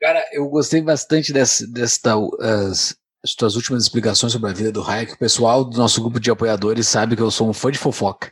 [0.00, 4.80] Cara, eu gostei bastante dessa, desta, as, as tuas últimas explicações sobre a vida do
[4.80, 5.14] Hayek.
[5.14, 8.30] O pessoal do nosso grupo de apoiadores sabe que eu sou um fã de fofoca.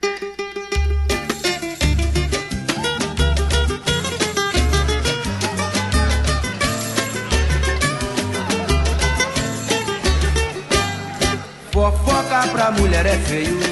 [11.73, 13.64] Fofoca pra mulher é feio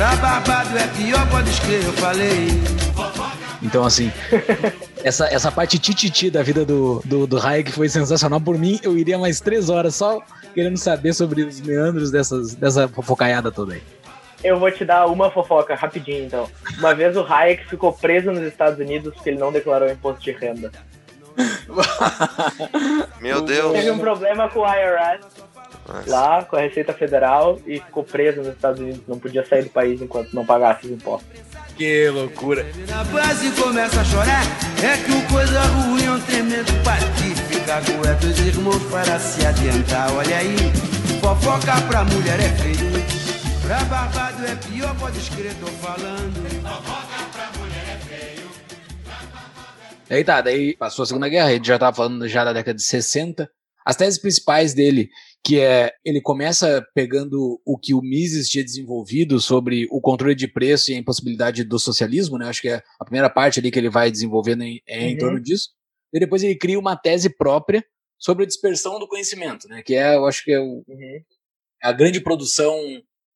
[0.00, 2.48] Pra babado é pior, pode escrever, eu falei.
[3.62, 4.10] Então, assim,
[5.04, 8.40] essa, essa parte tititi da vida do, do, do Hayek foi sensacional.
[8.40, 10.22] Por mim, eu iria mais três horas só
[10.54, 13.82] querendo saber sobre os meandros dessas, dessa fofocaiada toda aí.
[14.42, 16.48] Eu vou te dar uma fofoca rapidinho, então.
[16.78, 20.32] Uma vez o Hayek ficou preso nos Estados Unidos porque ele não declarou imposto de
[20.32, 20.72] renda.
[23.20, 23.72] Meu Deus.
[23.72, 25.26] Teve um problema com o IRS
[26.06, 29.02] lá com a Receita Federal e ficou preso nos Estados Unidos.
[29.06, 31.28] Não podia sair do país enquanto não pagasse os impostos.
[31.76, 32.66] Que loucura.
[32.88, 34.42] Na base começa a chorar,
[34.84, 37.60] é que o coisa ruim é um tremendo patife.
[37.64, 40.12] Cago dois irmãos para se adiantar.
[40.14, 40.56] Olha aí,
[41.20, 42.90] fofoca pra mulher é feio.
[43.62, 46.34] Pra barbado é pior, pode escrever, tô falando.
[46.62, 48.50] Fofoca pra mulher é feio.
[50.10, 52.76] Aí tá, daí passou a Segunda Guerra, a gente já tava falando já da década
[52.76, 53.48] de 60.
[53.84, 55.10] As teses principais dele
[55.42, 60.46] que é ele começa pegando o que o Mises tinha desenvolvido sobre o controle de
[60.46, 62.46] preço e a impossibilidade do socialismo, né?
[62.48, 65.18] Acho que é a primeira parte ali que ele vai desenvolvendo em, é em uhum.
[65.18, 65.70] torno disso.
[66.12, 67.84] E depois ele cria uma tese própria
[68.18, 69.82] sobre a dispersão do conhecimento, né?
[69.82, 71.20] Que é, eu acho que é o, uhum.
[71.82, 72.76] a grande produção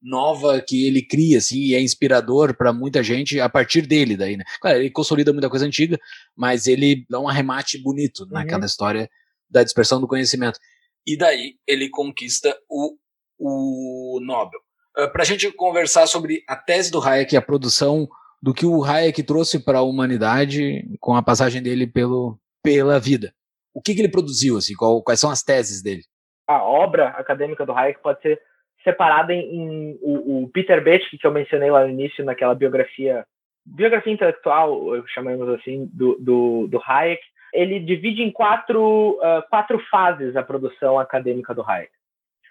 [0.02, 4.36] nova que ele cria, assim, e é inspirador para muita gente a partir dele daí,
[4.36, 4.44] né?
[4.60, 5.98] Claro, ele consolida muita coisa antiga,
[6.36, 8.32] mas ele dá um arremate bonito uhum.
[8.32, 9.08] naquela história
[9.50, 10.58] da dispersão do conhecimento
[11.06, 12.96] e daí ele conquista o,
[13.38, 14.60] o Nobel.
[14.96, 18.08] Uh, ah, para a gente conversar sobre a tese do Hayek e a produção
[18.42, 23.32] do que o Hayek trouxe para a humanidade com a passagem dele pelo, pela vida.
[23.74, 24.56] O que, que ele produziu?
[24.56, 26.02] Assim, qual, quais são as teses dele?
[26.46, 28.40] A obra acadêmica do Hayek pode ser
[28.84, 33.26] separada em, em o, o, Peter Betsky, que eu mencionei lá no início, naquela biografia,
[33.64, 34.78] biografia intelectual,
[35.08, 37.22] chamamos assim, do, do, do Hayek,
[37.54, 41.92] ele divide em quatro, uh, quatro fases a produção acadêmica do Hayek.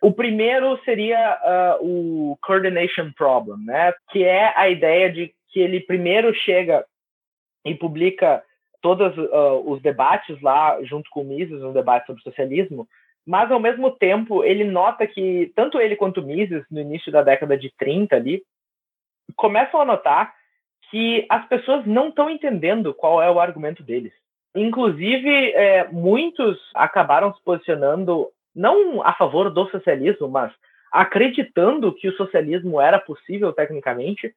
[0.02, 3.94] O primeiro seria uh, o coordination problem, né?
[4.10, 6.86] Que é a ideia de que ele primeiro chega
[7.66, 8.44] e publica
[8.82, 12.88] todos uh, os debates lá, junto com o Mises, um debate sobre socialismo,
[13.26, 17.22] mas ao mesmo tempo ele nota que tanto ele quanto o Mises, no início da
[17.22, 18.44] década de 30 ali,
[19.36, 20.34] começam a notar
[20.92, 24.14] que as pessoas não estão entendendo qual é o argumento deles.
[24.56, 30.52] Inclusive, é, muitos acabaram se posicionando não a favor do socialismo, mas
[30.92, 34.34] acreditando que o socialismo era possível tecnicamente,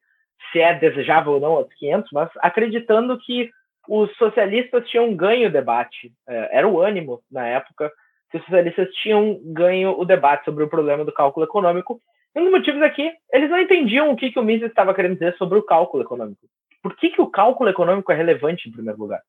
[0.51, 3.51] se é desejável ou não aos 500, mas acreditando que
[3.87, 7.91] os socialistas tinham ganho o debate, é, era o ânimo na época,
[8.31, 12.01] que os socialistas tinham ganho o debate sobre o problema do cálculo econômico.
[12.35, 15.13] Um dos motivos é que eles não entendiam o que, que o Mises estava querendo
[15.13, 16.41] dizer sobre o cálculo econômico.
[16.81, 19.21] Por que, que o cálculo econômico é relevante, em primeiro lugar?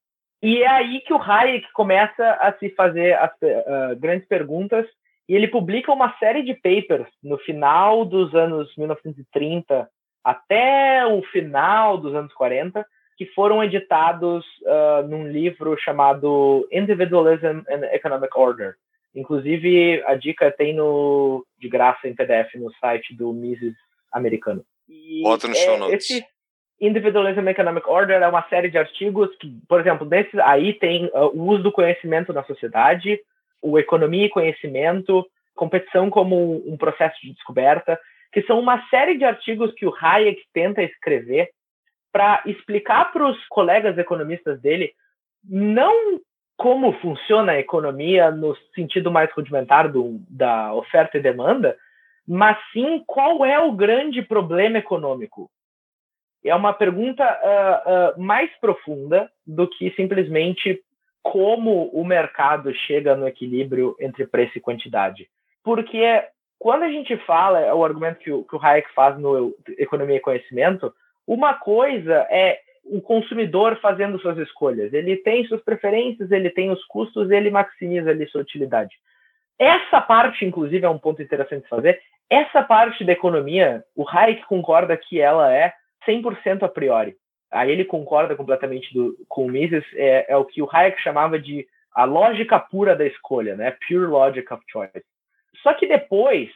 [0.43, 4.86] E é aí que o Hayek começa a se fazer as uh, grandes perguntas
[5.28, 9.89] e ele publica uma série de papers no final dos anos 1930
[10.24, 12.86] até o final dos anos 40
[13.16, 18.76] que foram editados uh, num livro chamado Individualism and Economic Order.
[19.12, 23.74] Inclusive, a dica tem no, de graça em PDF no site do Mises
[24.12, 24.64] americano.
[24.89, 26.11] E Bota no é, show notes.
[26.11, 26.24] Esse,
[26.80, 31.30] Individualism Economic Order é uma série de artigos que, por exemplo, desse, aí tem uh,
[31.34, 33.20] o uso do conhecimento na sociedade,
[33.60, 37.98] o economia e conhecimento, competição como um processo de descoberta,
[38.32, 41.50] que são uma série de artigos que o Hayek tenta escrever
[42.12, 44.92] para explicar para os colegas economistas dele
[45.44, 46.20] não
[46.56, 51.76] como funciona a economia no sentido mais rudimentar do, da oferta e demanda,
[52.26, 55.50] mas sim qual é o grande problema econômico
[56.45, 60.80] é uma pergunta uh, uh, mais profunda do que simplesmente
[61.22, 65.28] como o mercado chega no equilíbrio entre preço e quantidade.
[65.62, 66.24] Porque
[66.59, 70.16] quando a gente fala, é o argumento que o, que o Hayek faz no Economia
[70.16, 70.93] e Conhecimento,
[71.26, 74.93] uma coisa é o consumidor fazendo suas escolhas.
[74.93, 78.97] Ele tem suas preferências, ele tem os custos, ele maximiza ali sua utilidade.
[79.59, 82.01] Essa parte, inclusive, é um ponto interessante de fazer.
[82.30, 85.72] Essa parte da economia, o Hayek concorda que ela é
[86.07, 87.16] 100% a priori.
[87.51, 91.38] Aí ele concorda completamente do, com o Mises, é, é, o que o Hayek chamava
[91.38, 93.76] de a lógica pura da escolha, né?
[93.86, 95.05] Pure logic of choice.
[95.62, 96.51] Só que depois,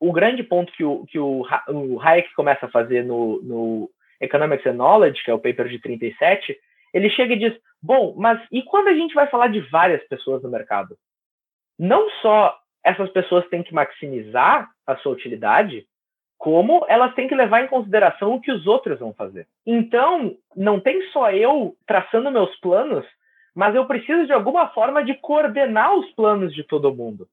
[0.00, 3.90] o grande ponto que o, que o, o Hayek começa a fazer no, no
[4.20, 6.58] Economics and Knowledge, que é o paper de 37,
[6.92, 10.42] ele chega e diz: bom, mas e quando a gente vai falar de várias pessoas
[10.42, 10.96] no mercado?
[11.78, 15.86] Não só essas pessoas têm que maximizar a sua utilidade,
[16.38, 19.46] como elas têm que levar em consideração o que os outros vão fazer.
[19.66, 23.04] Então, não tem só eu traçando meus planos,
[23.54, 27.26] mas eu preciso de alguma forma de coordenar os planos de todo mundo.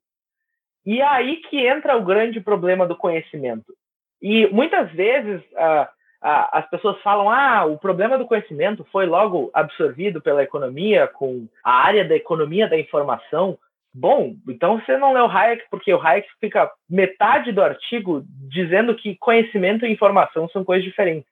[0.83, 3.73] E é aí que entra o grande problema do conhecimento.
[4.21, 9.51] E muitas vezes uh, uh, as pessoas falam: ah, o problema do conhecimento foi logo
[9.53, 13.57] absorvido pela economia, com a área da economia da informação.
[13.97, 19.15] Bom, então você não leu Hayek porque o Hayek fica metade do artigo dizendo que
[19.15, 21.29] conhecimento e informação são coisas diferentes.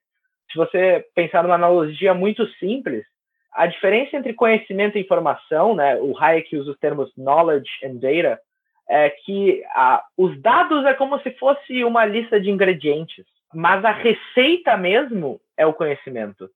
[0.50, 3.04] Se você pensar numa analogia muito simples,
[3.52, 8.40] a diferença entre conhecimento e informação, né, o Hayek usa os termos knowledge and data,
[8.88, 13.92] é que ah, os dados é como se fosse uma lista de ingredientes, mas a
[13.92, 16.50] receita mesmo é o conhecimento.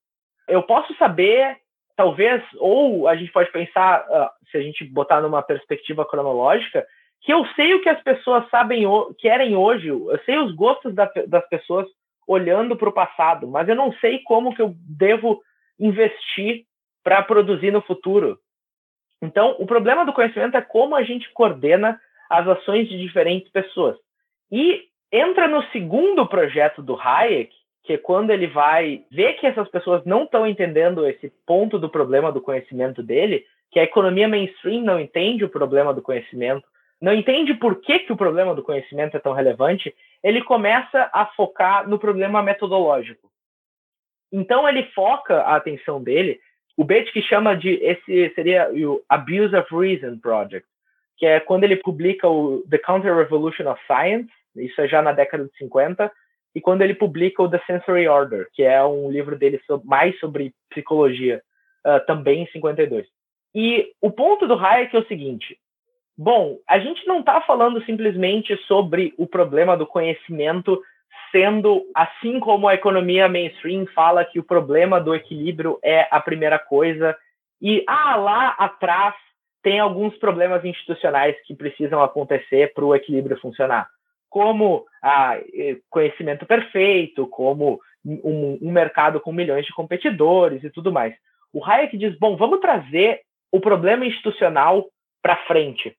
[0.48, 1.58] Eu posso saber
[1.98, 6.86] talvez, ou a gente pode pensar, uh, se a gente botar numa perspectiva cronológica,
[7.22, 8.86] que eu sei o que as pessoas sabem,
[9.18, 11.88] querem hoje, eu sei os gostos da, das pessoas
[12.28, 15.42] olhando para o passado, mas eu não sei como que eu devo
[15.80, 16.66] investir
[17.04, 18.40] para produzir no futuro.
[19.22, 23.98] Então, o problema do conhecimento é como a gente coordena as ações de diferentes pessoas.
[24.52, 27.52] E entra no segundo projeto do Hayek,
[27.88, 32.34] que quando ele vai ver que essas pessoas não estão entendendo esse ponto do problema
[32.34, 36.68] do conhecimento dele, que a economia mainstream não entende o problema do conhecimento,
[37.02, 41.28] não entende por que, que o problema do conhecimento é tão relevante, ele começa a
[41.28, 43.32] focar no problema metodológico.
[44.34, 46.42] Então ele foca a atenção dele,
[46.76, 50.68] o que chama de esse seria o Abuse of Reason Project,
[51.18, 55.14] que é quando ele publica o The Counter Revolution of Science, isso é já na
[55.14, 56.12] década de 50,
[56.58, 60.56] e quando ele publica o The Sensory Order, que é um livro dele mais sobre
[60.72, 61.40] psicologia,
[61.86, 63.06] uh, também em 52.
[63.54, 65.56] E o ponto do Hayek é o seguinte:
[66.18, 70.82] bom, a gente não está falando simplesmente sobre o problema do conhecimento
[71.32, 76.58] sendo assim como a economia mainstream fala que o problema do equilíbrio é a primeira
[76.58, 77.16] coisa
[77.62, 79.14] e ah lá atrás
[79.62, 83.88] tem alguns problemas institucionais que precisam acontecer para o equilíbrio funcionar
[84.30, 85.38] como ah,
[85.90, 91.16] conhecimento perfeito, como um, um, mercado com milhões de competidores e tudo mais.
[91.54, 93.22] O Hayek diz: bom, vamos trazer
[93.52, 94.86] o problema institucional
[95.22, 95.96] para frente.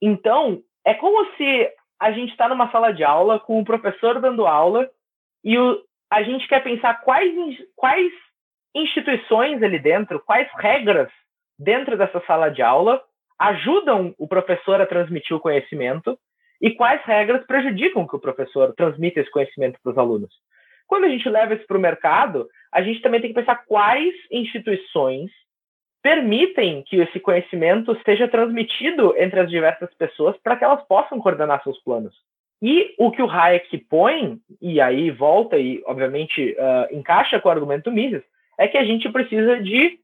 [0.00, 4.46] Então, é como se a gente está numa sala de aula com o professor dando
[4.46, 4.88] aula
[5.44, 7.32] e o, a gente quer pensar quais,
[7.74, 8.12] quais
[8.74, 11.10] instituições ali dentro, quais regras
[11.58, 13.02] dentro dessa sala de aula
[13.38, 16.18] ajudam o professor a transmitir o conhecimento
[16.60, 20.30] e quais regras prejudicam que o professor transmita esse conhecimento para os alunos.
[20.86, 24.14] Quando a gente leva isso para o mercado, a gente também tem que pensar quais
[24.30, 25.30] instituições
[26.02, 31.62] permitem que esse conhecimento seja transmitido entre as diversas pessoas para que elas possam coordenar
[31.62, 32.14] seus planos.
[32.62, 37.52] E o que o Hayek põe, e aí volta e, obviamente, uh, encaixa com o
[37.52, 38.22] argumento Mises,
[38.58, 40.00] é que a gente precisa de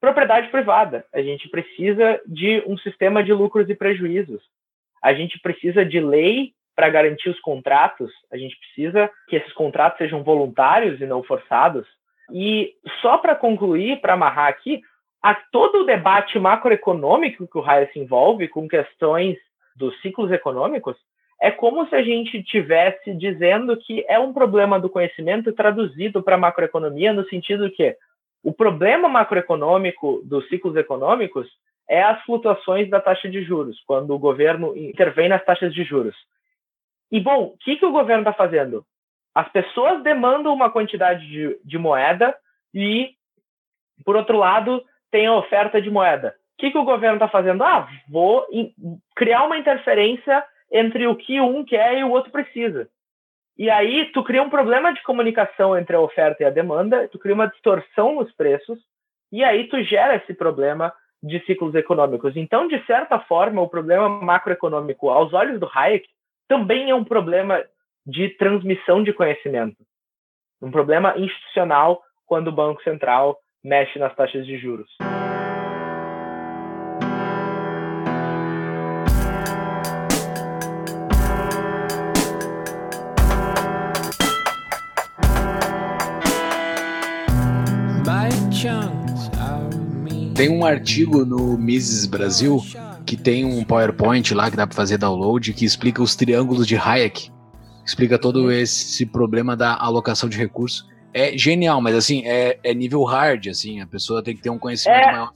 [0.00, 4.42] propriedade privada, a gente precisa de um sistema de lucros e prejuízos,
[5.02, 9.98] a gente precisa de lei para garantir os contratos, a gente precisa que esses contratos
[9.98, 11.86] sejam voluntários e não forçados.
[12.32, 14.80] E só para concluir, para amarrar aqui,
[15.22, 19.36] a todo o debate macroeconômico que o Hayek se envolve com questões
[19.76, 20.96] dos ciclos econômicos,
[21.40, 26.38] é como se a gente tivesse dizendo que é um problema do conhecimento traduzido para
[26.38, 27.96] macroeconomia, no sentido que
[28.42, 31.48] o problema macroeconômico dos ciclos econômicos
[31.88, 36.16] é as flutuações da taxa de juros, quando o governo intervém nas taxas de juros.
[37.10, 38.84] E, bom, o que, que o governo está fazendo?
[39.34, 42.34] As pessoas demandam uma quantidade de, de, moeda
[42.72, 43.14] e,
[44.04, 46.34] por outro lado, tem a oferta de moeda.
[46.54, 47.62] O que, que o governo está fazendo?
[47.64, 48.46] Ah, vou
[49.16, 52.88] criar uma interferência entre o que um quer e o outro precisa.
[53.58, 57.18] E aí tu cria um problema de comunicação entre a oferta e a demanda, tu
[57.18, 58.78] cria uma distorção nos preços,
[59.30, 60.92] e aí tu gera esse problema
[61.22, 62.36] de ciclos econômicos.
[62.36, 66.06] Então, de certa forma, o problema macroeconômico, aos olhos do Hayek,
[66.48, 67.62] também é um problema
[68.04, 69.76] de transmissão de conhecimento.
[70.60, 74.90] Um problema institucional quando o Banco Central mexe nas taxas de juros.
[90.42, 92.58] Tem um artigo no Mises Brasil
[93.06, 96.76] que tem um PowerPoint lá que dá para fazer download que explica os triângulos de
[96.76, 97.30] Hayek.
[97.86, 100.90] Explica todo esse problema da alocação de recursos.
[101.14, 104.58] É genial, mas assim, é, é nível hard, assim, a pessoa tem que ter um
[104.58, 105.30] conhecimento é, maior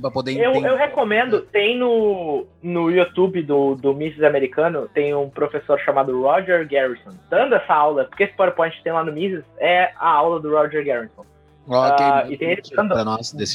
[0.00, 0.68] para poder eu, entender.
[0.68, 6.68] Eu recomendo, tem no, no YouTube do, do Mises americano, tem um professor chamado Roger
[6.68, 10.38] Garrison, dando essa aula, porque esse PowerPoint que tem lá no Mises é a aula
[10.38, 11.26] do Roger Garrison.
[11.66, 12.94] Okay, uh, e tem ele dando,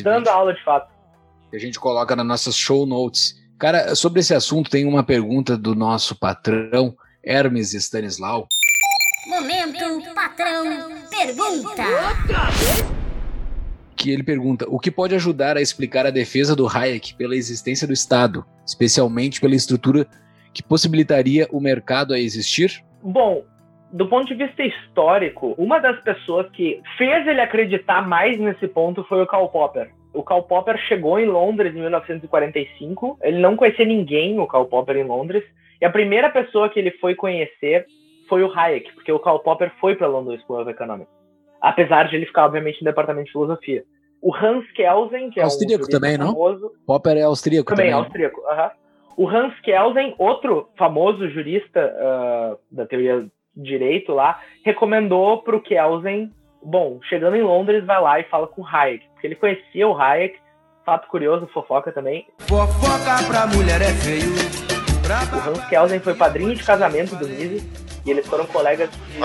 [0.04, 0.97] dando aula de fato
[1.50, 3.36] que a gente coloca nas nossas show notes.
[3.58, 8.48] Cara, sobre esse assunto tem uma pergunta do nosso patrão, Hermes Stanislau.
[9.28, 10.64] Momento, patrão,
[11.10, 11.84] pergunta.
[13.96, 17.88] Que ele pergunta: o que pode ajudar a explicar a defesa do Hayek pela existência
[17.88, 20.08] do Estado, especialmente pela estrutura
[20.54, 22.84] que possibilitaria o mercado a existir?
[23.02, 23.44] Bom,
[23.92, 29.04] do ponto de vista histórico, uma das pessoas que fez ele acreditar mais nesse ponto
[29.06, 33.20] foi o Karl Popper o Karl Popper chegou em Londres em 1945.
[33.22, 35.44] Ele não conhecia ninguém, o Karl Popper, em Londres.
[35.80, 37.86] E a primeira pessoa que ele foi conhecer
[38.28, 41.14] foi o Hayek, porque o Karl Popper foi para a London School of Economics.
[41.62, 43.84] Apesar de ele ficar, obviamente, no departamento de filosofia.
[44.20, 46.72] O Hans Kelsen, que é austríaco um também, famoso, não?
[46.88, 47.92] Popper é austríaco também.
[47.92, 48.72] Também, austríaco, uh -huh.
[49.16, 56.32] O Hans Kelsen, outro famoso jurista uh, da teoria direito lá, recomendou para o Kelsen
[56.64, 60.00] Bom, chegando em Londres, vai lá e fala com o Hayek, porque ele conhecia o
[60.00, 60.38] Hayek.
[60.86, 62.28] Fato curioso, fofoca também.
[62.40, 64.32] Fofoca pra mulher é feio.
[65.08, 67.64] O Hans Kelsen foi padrinho de casamento do Mises
[68.06, 69.20] e eles foram colegas de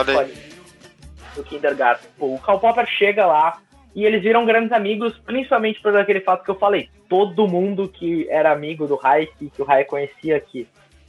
[1.35, 2.09] do kindergarten.
[2.19, 3.59] O Karl Popper chega lá
[3.95, 6.89] e eles viram grandes amigos, principalmente por aquele fato que eu falei.
[7.09, 10.69] Todo mundo que era amigo do Hayek, que o Hayek conhecia aqui,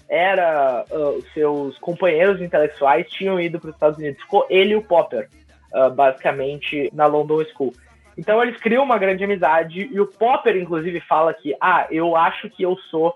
[0.09, 4.21] era uh, seus companheiros intelectuais, tinham ido para os Estados Unidos.
[4.21, 5.29] Ficou ele e o Popper
[5.73, 7.73] uh, basicamente, na London School.
[8.17, 12.49] Então eles criam uma grande amizade e o Popper, inclusive, fala que, ah, eu acho
[12.49, 13.15] que eu sou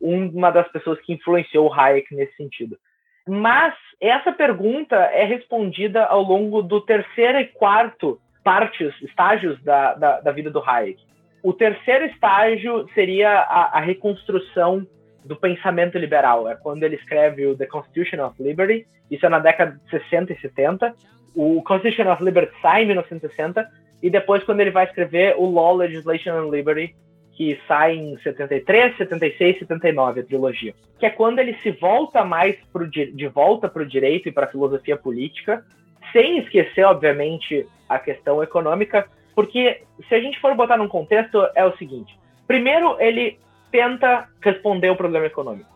[0.00, 2.78] uma das pessoas que influenciou o Hayek nesse sentido.
[3.26, 10.20] Mas essa pergunta é respondida ao longo do terceiro e quarto partes, estágios da, da,
[10.20, 10.98] da vida do Hayek.
[11.42, 14.86] O terceiro estágio seria a, a, reconstrução
[15.24, 16.48] do pensamento liberal.
[16.48, 20.32] É quando ele escreve o The Constitution of Liberty, isso é na década de 60
[20.32, 20.94] e 70,
[21.38, 23.64] o Constitution of Liberty sai em 1960
[24.02, 26.96] e depois quando ele vai escrever o Law, Legislation and Liberty,
[27.34, 32.56] que sai em 73, 76, 79, a trilogia, que é quando ele se volta mais
[32.72, 35.64] pro, de volta para o direito e para a filosofia política,
[36.12, 41.64] sem esquecer, obviamente, a questão econômica, porque se a gente for botar num contexto, é
[41.64, 42.18] o seguinte:
[42.48, 43.38] primeiro, ele
[43.70, 45.70] tenta responder o problema econômico.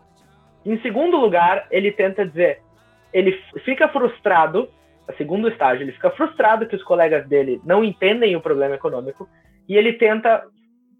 [0.65, 2.59] Em segundo lugar, ele tenta dizer,
[3.13, 4.67] ele fica frustrado,
[5.17, 9.27] segundo estágio, ele fica frustrado que os colegas dele não entendem o problema econômico
[9.67, 10.43] e ele tenta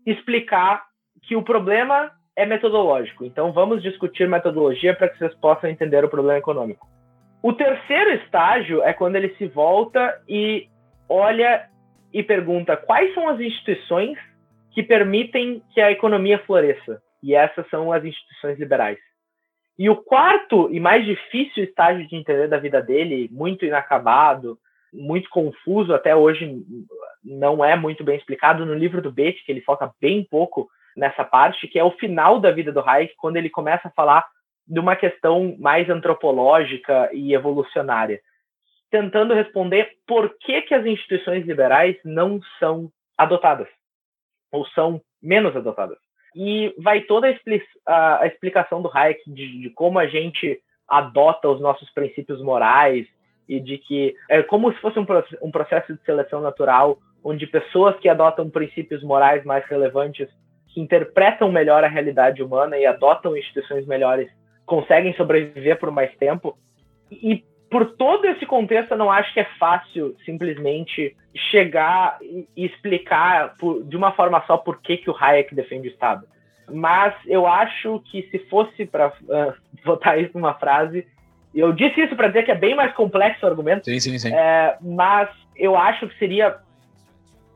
[0.06, 0.84] explicar
[1.24, 3.26] que o problema é metodológico.
[3.26, 6.88] Então vamos discutir metodologia para que vocês possam entender o problema econômico.
[7.42, 10.68] O terceiro estágio é quando ele se volta e
[11.10, 11.68] olha
[12.12, 14.18] e pergunta quais são as instituições
[14.72, 17.02] que permitem que a economia floresça.
[17.22, 18.98] E essas são as instituições liberais.
[19.78, 24.58] E o quarto e mais difícil estágio de entender da vida dele, muito inacabado,
[24.94, 26.64] muito confuso, até hoje
[27.24, 31.24] não é muito bem explicado no livro do Beatty, que ele foca bem pouco nessa
[31.24, 34.26] parte, que é o final da vida do Hayek, quando ele começa a falar
[34.68, 38.22] de uma questão mais antropológica e evolucionária,
[38.92, 43.68] tentando responder por que, que as instituições liberais não são adotadas,
[44.52, 45.98] ou são menos adotadas.
[46.36, 50.60] E vai toda a, expli a, a explicação do Hayek de, de como a gente
[50.88, 53.08] adota os nossos princípios morais
[53.48, 55.06] e de que é como se fosse um,
[55.42, 60.28] um processo de seleção natural onde pessoas que adotam princípios morais mais relevantes
[60.68, 64.30] que interpretam melhor a realidade humana e adotam instituições melhores
[64.66, 66.58] conseguem sobreviver por mais tempo.
[67.12, 73.56] E por todo esse contexto, eu não acho que é fácil simplesmente chegar e explicar
[73.58, 76.24] por, de uma forma só por que, que o Hayek defende o Estado.
[76.72, 79.54] Mas eu acho que se fosse para uh,
[79.84, 81.08] botar isso numa frase,
[81.52, 83.86] eu disse isso para dizer que é bem mais complexo o argumento.
[83.86, 84.32] Sim, sim, sim.
[84.32, 86.58] É, mas eu acho que seria.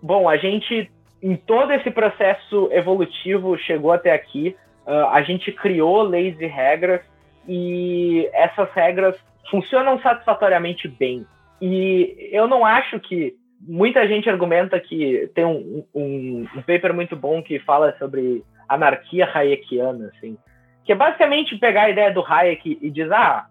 [0.02, 0.90] Bom, a gente
[1.22, 4.56] em todo esse processo evolutivo chegou até aqui.
[4.88, 7.02] Uh, a gente criou leis e regras
[7.48, 9.16] e essas regras
[9.50, 11.26] funcionam satisfatoriamente bem.
[11.62, 17.16] E eu não acho que muita gente argumenta que tem um, um, um paper muito
[17.16, 20.38] bom que fala sobre anarquia hayekiana, assim,
[20.84, 23.48] que é basicamente pegar a ideia do Hayek e dizer, ah,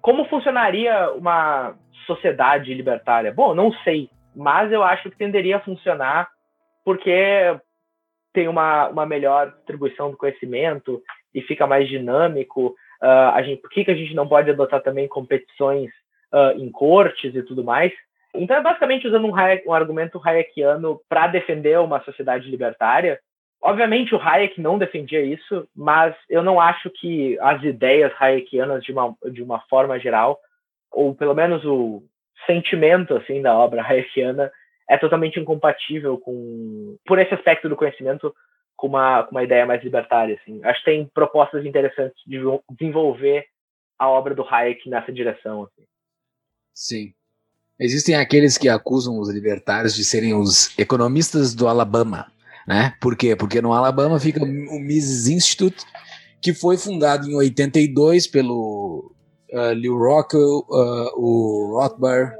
[0.00, 1.74] como funcionaria uma
[2.06, 3.32] sociedade libertária?
[3.32, 6.28] Bom, não sei, mas eu acho que tenderia a funcionar
[6.84, 7.58] porque
[8.32, 11.00] tem uma, uma melhor distribuição do conhecimento
[11.32, 12.74] e fica mais dinâmico.
[13.04, 15.90] Uh, a gente, por que, que a gente não pode adotar também competições
[16.32, 17.92] uh, em cortes e tudo mais?
[18.34, 23.20] Então, é basicamente usando um, Hayek, um argumento hayekiano para defender uma sociedade libertária.
[23.62, 28.92] Obviamente, o Hayek não defendia isso, mas eu não acho que as ideias hayekianas, de
[28.92, 30.40] uma, de uma forma geral,
[30.90, 32.02] ou pelo menos o
[32.46, 34.50] sentimento assim da obra hayekiana,
[34.88, 38.34] é totalmente incompatível com, por esse aspecto do conhecimento,
[38.84, 40.38] com uma, com uma ideia mais libertária.
[40.38, 40.62] Assim.
[40.62, 42.38] Acho que tem propostas interessantes de
[42.78, 43.46] desenvolver
[43.98, 45.62] a obra do Hayek nessa direção.
[45.62, 45.86] Assim.
[46.74, 47.14] Sim.
[47.80, 52.30] Existem aqueles que acusam os libertários de serem os economistas do Alabama.
[52.68, 52.94] Né?
[53.00, 53.34] Por quê?
[53.34, 55.82] Porque no Alabama fica o Mises Institute,
[56.42, 59.14] que foi fundado em 82 pelo
[59.50, 62.36] uh, Lew Rockwell, uh, o Rothbard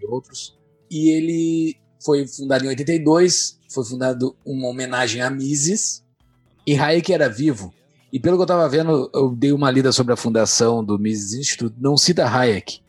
[0.00, 0.56] e outros.
[0.88, 6.04] E ele foi fundado em 82, foi fundado uma homenagem a Mises,
[6.66, 7.72] e Hayek era vivo.
[8.12, 11.38] E pelo que eu estava vendo, eu dei uma lida sobre a fundação do Mises
[11.38, 12.80] Institute, não cita Hayek.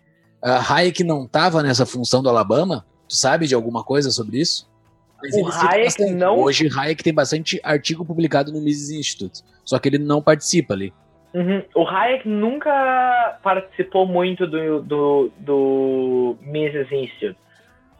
[0.41, 2.85] Uh, Hayek não estava nessa função do Alabama?
[3.07, 4.69] Tu sabe de alguma coisa sobre isso?
[5.21, 6.39] Mas o Hayek não...
[6.39, 10.93] Hoje Hayek tem bastante artigo publicado no Mises Institute, só que ele não participa ali.
[11.33, 11.61] Uhum.
[11.75, 17.37] O Hayek nunca participou muito do, do, do Mises Institute.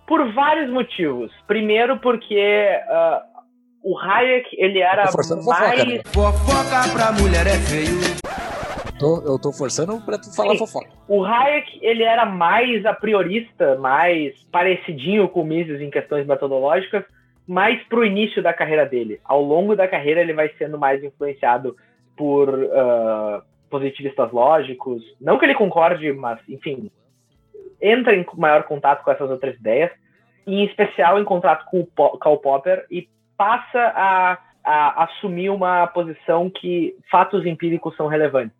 [0.09, 1.31] Por vários motivos.
[1.45, 3.21] Primeiro porque uh,
[3.83, 5.27] o Hayek, ele era mais...
[5.27, 6.01] Fofoca, né?
[6.03, 7.99] fofoca pra mulher é feio.
[8.97, 10.57] Tô, eu tô forçando pra tu falar Sim.
[10.57, 10.89] fofoca.
[11.07, 17.05] O Hayek, ele era mais a priorista, mais parecidinho com o Mises em questões metodológicas,
[17.47, 19.21] mais pro início da carreira dele.
[19.23, 21.75] Ao longo da carreira, ele vai sendo mais influenciado
[22.17, 25.03] por uh, positivistas lógicos.
[25.21, 26.89] Não que ele concorde, mas, enfim,
[27.81, 29.91] entra em maior contato com essas outras ideias,
[30.55, 33.07] em especial em contato com o Karl Popper, e
[33.37, 38.57] passa a, a assumir uma posição que fatos empíricos são relevantes.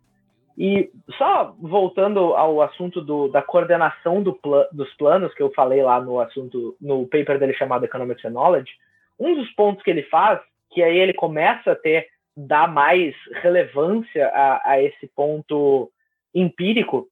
[0.58, 4.38] E só voltando ao assunto do, da coordenação do
[4.72, 8.72] dos planos que eu falei lá no assunto no paper dele chamado Economics and Knowledge,
[9.18, 10.40] um dos pontos que ele faz,
[10.70, 15.90] que aí ele começa a ter dar mais relevância a, a esse ponto
[16.34, 17.08] empírico,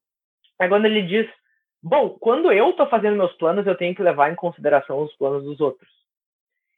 [0.59, 1.27] é quando ele diz
[1.81, 5.43] Bom, quando eu estou fazendo meus planos, eu tenho que levar em consideração os planos
[5.43, 5.89] dos outros.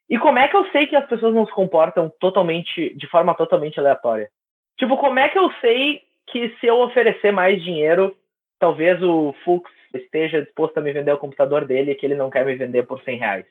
[0.08, 3.34] E como é que eu sei que as pessoas não se comportam totalmente, de forma
[3.34, 4.30] totalmente aleatória?
[4.76, 8.16] Tipo, como é que eu sei que se eu oferecer mais dinheiro,
[8.58, 12.30] talvez o Fux esteja disposto a me vender o computador dele e que ele não
[12.30, 13.46] quer me vender por 100 reais?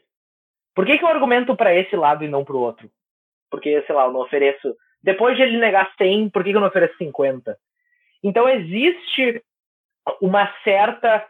[0.73, 2.89] Por que, que eu argumento para esse lado e não para o outro?
[3.49, 4.75] Porque, sei lá, eu não ofereço.
[5.03, 7.57] Depois de ele negar 100, por que, que eu não ofereço 50?
[8.23, 9.43] Então existe
[10.21, 11.27] uma certa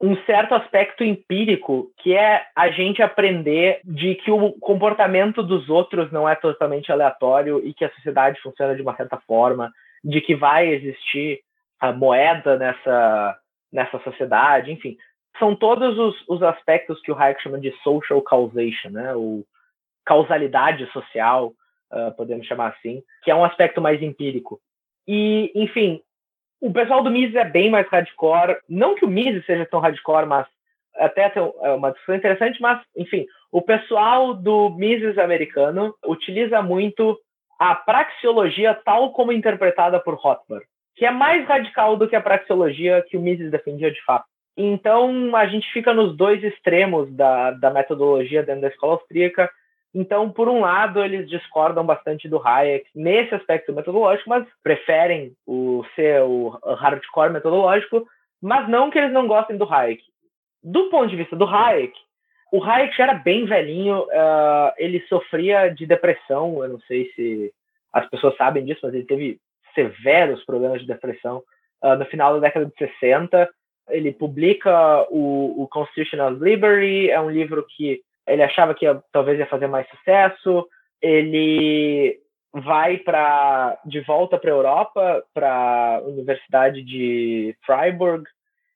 [0.00, 6.12] um certo aspecto empírico que é a gente aprender de que o comportamento dos outros
[6.12, 9.72] não é totalmente aleatório e que a sociedade funciona de uma certa forma,
[10.04, 11.40] de que vai existir
[11.80, 13.38] a moeda nessa
[13.72, 14.96] nessa sociedade, enfim,
[15.38, 19.14] são todos os, os aspectos que o Hayek chama de social causation, né?
[19.14, 19.44] O
[20.04, 21.52] causalidade social,
[21.92, 24.60] uh, podemos chamar assim, que é um aspecto mais empírico.
[25.06, 26.00] E, enfim,
[26.60, 28.58] o pessoal do Mises é bem mais hardcore.
[28.68, 30.46] Não que o Mises seja tão hardcore, mas
[30.96, 37.18] até é uma discussão interessante, mas, enfim, o pessoal do Mises americano utiliza muito
[37.58, 40.64] a praxeologia tal como interpretada por Rothbard,
[40.94, 44.24] que é mais radical do que a praxeologia que o Mises defendia de fato.
[44.56, 49.50] Então, a gente fica nos dois extremos da, da metodologia dentro da escola austríaca.
[49.94, 55.84] Então, por um lado, eles discordam bastante do Hayek nesse aspecto metodológico, mas preferem o
[55.94, 58.06] ser o hardcore metodológico,
[58.42, 60.02] mas não que eles não gostem do Hayek.
[60.62, 61.94] Do ponto de vista do Hayek,
[62.52, 67.52] o Hayek já era bem velhinho, uh, ele sofria de depressão, eu não sei se
[67.92, 69.40] as pessoas sabem disso, mas ele teve
[69.74, 71.42] severos problemas de depressão
[71.82, 73.48] uh, no final da década de 60
[73.88, 79.00] ele publica o, o Constitution of Liberty, é um livro que ele achava que ia,
[79.12, 80.66] talvez ia fazer mais sucesso.
[81.00, 82.18] Ele
[82.52, 88.24] vai para de volta para a Europa, para a Universidade de Freiburg,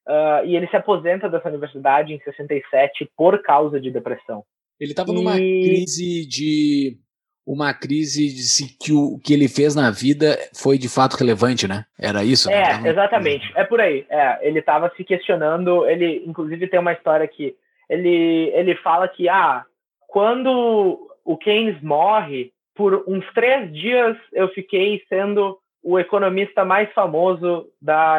[0.07, 4.45] uh, e ele se aposenta dessa universidade em 67 por causa de depressão.
[4.79, 5.15] Ele estava e...
[5.15, 6.99] numa crise de
[7.47, 11.67] uma crise de se que o que ele fez na vida foi de fato relevante,
[11.67, 11.85] né?
[11.99, 12.49] Era isso?
[12.49, 12.63] Né?
[12.63, 13.51] É, exatamente.
[13.57, 14.07] É por aí.
[14.09, 15.87] É, ele estava se questionando.
[15.87, 17.57] Ele, inclusive, tem uma história que
[17.91, 19.65] ele ele fala que ah,
[20.07, 27.69] quando o Keynes morre, por uns três dias eu fiquei sendo o economista mais famoso
[27.83, 28.19] da,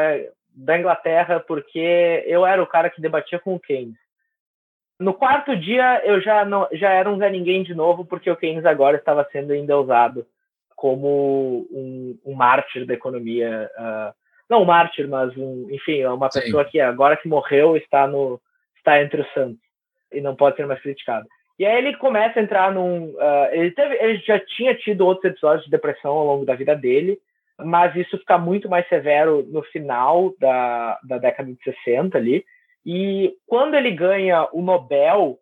[0.53, 3.95] da Inglaterra porque eu era o cara que debatia com o Keynes.
[4.99, 8.35] No quarto dia, eu já, não, já era um Zé Ninguém de novo, porque o
[8.35, 10.27] Keynes agora estava sendo endeusado
[10.75, 13.67] como um, um mártir da economia.
[13.79, 14.13] Uh,
[14.47, 16.41] não um mártir, mas um, enfim, uma Sim.
[16.41, 18.39] pessoa que agora que morreu está, no,
[18.81, 19.61] está entre os santos
[20.11, 21.27] e não pode ser mais criticado.
[21.57, 23.09] E aí ele começa a entrar num.
[23.09, 26.75] Uh, ele, teve, ele já tinha tido outros episódios de depressão ao longo da vida
[26.75, 27.19] dele,
[27.59, 32.43] mas isso fica muito mais severo no final da, da década de 60 ali.
[32.85, 35.37] E quando ele ganha o Nobel,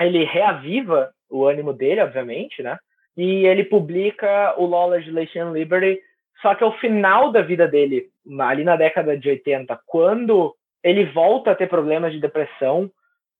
[0.00, 2.76] ele reaviva o ânimo dele, obviamente, né?
[3.16, 6.00] E ele publica o Law, Legislation Liberty,
[6.42, 8.08] só que ao final da vida dele,
[8.40, 10.54] ali na década de 80, quando
[10.86, 12.88] ele volta a ter problemas de depressão,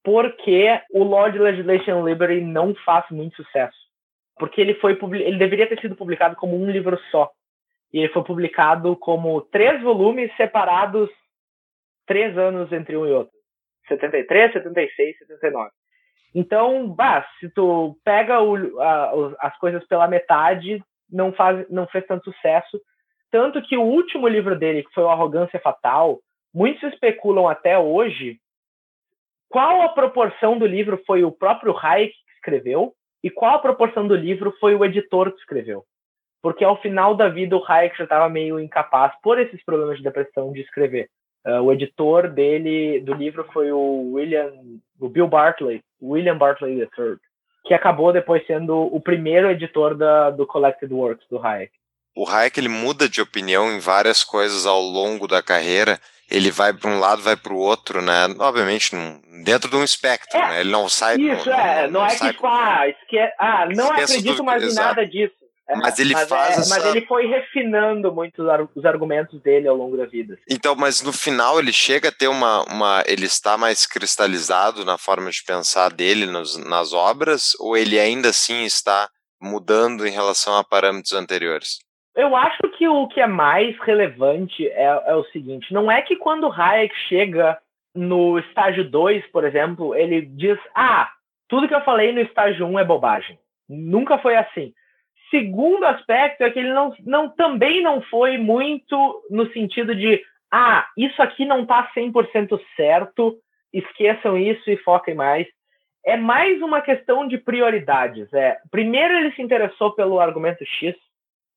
[0.03, 3.77] porque o Law, Legislation Liberty não faz muito sucesso.
[4.37, 7.31] Porque ele foi ele deveria ter sido publicado como um livro só.
[7.93, 11.09] E ele foi publicado como três volumes separados
[12.05, 13.35] três anos entre um e outro.
[13.89, 15.71] 73, 76, 79.
[16.35, 22.05] Então, bah, se tu pega o, a, as coisas pela metade, não, faz, não fez
[22.07, 22.81] tanto sucesso.
[23.31, 26.21] Tanto que o último livro dele, que foi o Arrogância Fatal,
[26.57, 28.41] muitos especulam até hoje
[29.51, 34.09] qual a proporção do livro foi o próprio Hayek que escreveu e qual a proporção
[34.09, 35.85] do livro foi o editor que escreveu.
[36.43, 40.05] Porque ao final da vida o Hayek já estava meio incapaz, por esses problemas de
[40.05, 41.11] depressão, de escrever.
[41.47, 44.51] Uh, o editor dele do livro foi o William,
[44.99, 47.17] o Bill Bartley, William Bartley III,
[47.67, 51.73] que acabou depois sendo o primeiro editor da, do Collected Works do Hayek.
[52.17, 56.01] O Hayek ele muda de opinião em várias coisas ao longo da carreira.
[56.31, 58.27] Ele vai para um lado, vai para o outro, né?
[58.39, 58.91] Obviamente
[59.45, 60.61] dentro de um espectro, é, né?
[60.61, 61.17] Ele não sai.
[61.17, 63.19] Isso não, é, não, não, não é que tipo, ah, esque...
[63.39, 65.35] ah, não acredito mais em nada disso.
[65.69, 66.75] É, mas ele mas faz é, essa...
[66.75, 68.43] Mas ele foi refinando muito
[68.75, 70.39] os argumentos dele ao longo da vida.
[70.49, 72.63] Então, mas no final ele chega a ter uma...
[72.73, 77.99] uma ele está mais cristalizado na forma de pensar dele nos, nas obras, ou ele
[77.99, 79.09] ainda assim está
[79.41, 81.79] mudando em relação a parâmetros anteriores?
[82.17, 86.17] Eu acho que o que é mais relevante é, é o seguinte, não é que
[86.17, 87.59] quando Hayek chega
[87.95, 91.11] no estágio 2, por exemplo, ele diz, ah,
[91.47, 93.39] tudo que eu falei no estágio 1 um é bobagem.
[93.69, 94.73] Nunca foi assim.
[95.31, 100.87] Segundo aspecto é que ele não, não, também não foi muito no sentido de ah,
[100.97, 103.37] isso aqui não está 100% certo,
[103.73, 105.47] esqueçam isso e foquem mais.
[106.05, 108.33] É mais uma questão de prioridades.
[108.33, 110.95] É, primeiro ele se interessou pelo argumento X,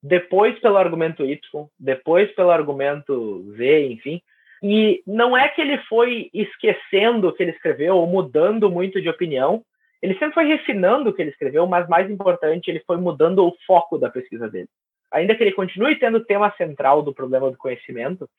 [0.01, 1.39] depois pelo argumento Y,
[1.79, 4.21] depois pelo argumento Z, enfim.
[4.61, 9.09] E não é que ele foi esquecendo o que ele escreveu ou mudando muito de
[9.09, 9.63] opinião,
[10.01, 13.55] ele sempre foi refinando o que ele escreveu, mas mais importante, ele foi mudando o
[13.67, 14.69] foco da pesquisa dele.
[15.11, 18.29] ainda que ele continue tendo o tema central do problema do conhecimento,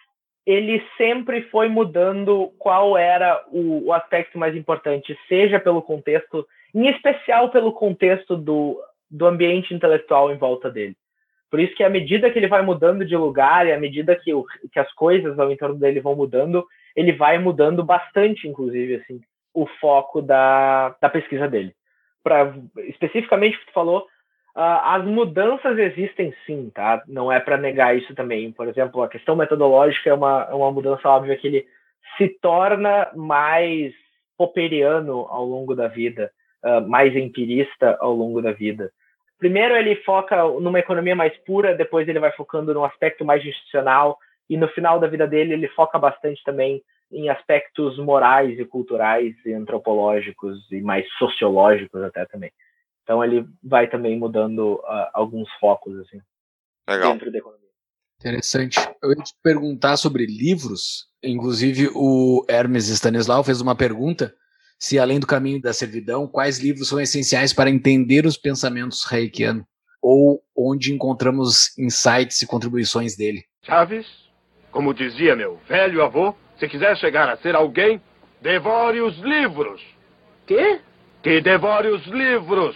[0.47, 6.89] ele sempre foi mudando qual era o, o aspecto mais importante, seja pelo contexto, em
[6.89, 8.81] especial pelo contexto do,
[9.11, 10.97] do ambiente intelectual em volta dele.
[11.51, 14.33] Por isso que à medida que ele vai mudando de lugar e à medida que,
[14.33, 16.65] o, que as coisas ao entorno dele vão mudando,
[16.95, 19.21] ele vai mudando bastante, inclusive, assim,
[19.53, 21.75] o foco da, da pesquisa dele.
[22.23, 22.55] Para
[22.89, 24.03] especificamente o que tu falou,
[24.55, 27.03] uh, as mudanças existem sim, tá?
[27.09, 28.53] Não é para negar isso também.
[28.53, 31.67] Por exemplo, a questão metodológica é uma, é uma mudança óbvia que ele
[32.17, 33.93] se torna mais
[34.39, 36.31] popperiano ao longo da vida,
[36.65, 38.93] uh, mais empirista ao longo da vida
[39.41, 44.19] primeiro ele foca numa economia mais pura, depois ele vai focando num aspecto mais institucional
[44.49, 49.35] e no final da vida dele ele foca bastante também em aspectos morais e culturais
[49.45, 52.53] e antropológicos e mais sociológicos até também.
[53.03, 56.21] Então ele vai também mudando uh, alguns focos assim
[56.89, 57.13] Legal.
[57.15, 57.69] dentro da economia.
[58.21, 58.79] Interessante.
[59.03, 61.09] Eu ia te perguntar sobre livros.
[61.23, 64.35] Inclusive o Hermes Stanislau fez uma pergunta
[64.81, 69.67] se além do caminho da servidão, quais livros são essenciais para entender os pensamentos reikianos
[70.01, 73.45] ou onde encontramos insights e contribuições dele.
[73.63, 74.07] Chaves,
[74.73, 78.01] como dizia meu velho avô, se quiser chegar a ser alguém,
[78.41, 79.83] devore os livros.
[80.47, 80.81] Quê?
[81.23, 82.75] Que devore os livros.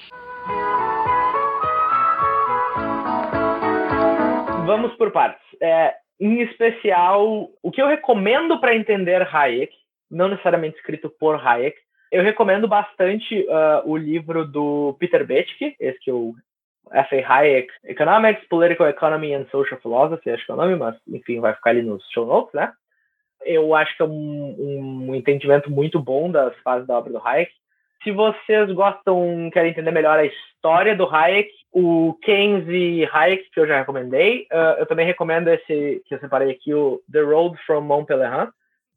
[4.66, 5.42] Vamos por partes.
[5.62, 9.72] É, em especial, o que eu recomendo para entender Hayek,
[10.10, 11.76] não necessariamente escrito por Hayek,
[12.14, 16.32] eu recomendo bastante uh, o livro do Peter Betsky, esse que eu
[16.92, 17.26] F.A.
[17.26, 21.54] Hayek, Economics, Political Economy and Social Philosophy, acho que é o nome, mas enfim, vai
[21.54, 22.72] ficar ali nos show notes, né?
[23.44, 27.50] Eu acho que é um, um entendimento muito bom das fases da obra do Hayek.
[28.04, 33.58] Se vocês gostam, querem entender melhor a história do Hayek, o Keynes e Hayek, que
[33.58, 37.58] eu já recomendei, uh, eu também recomendo esse que eu separei aqui, o The Road
[37.66, 38.50] from Mont Pelerin,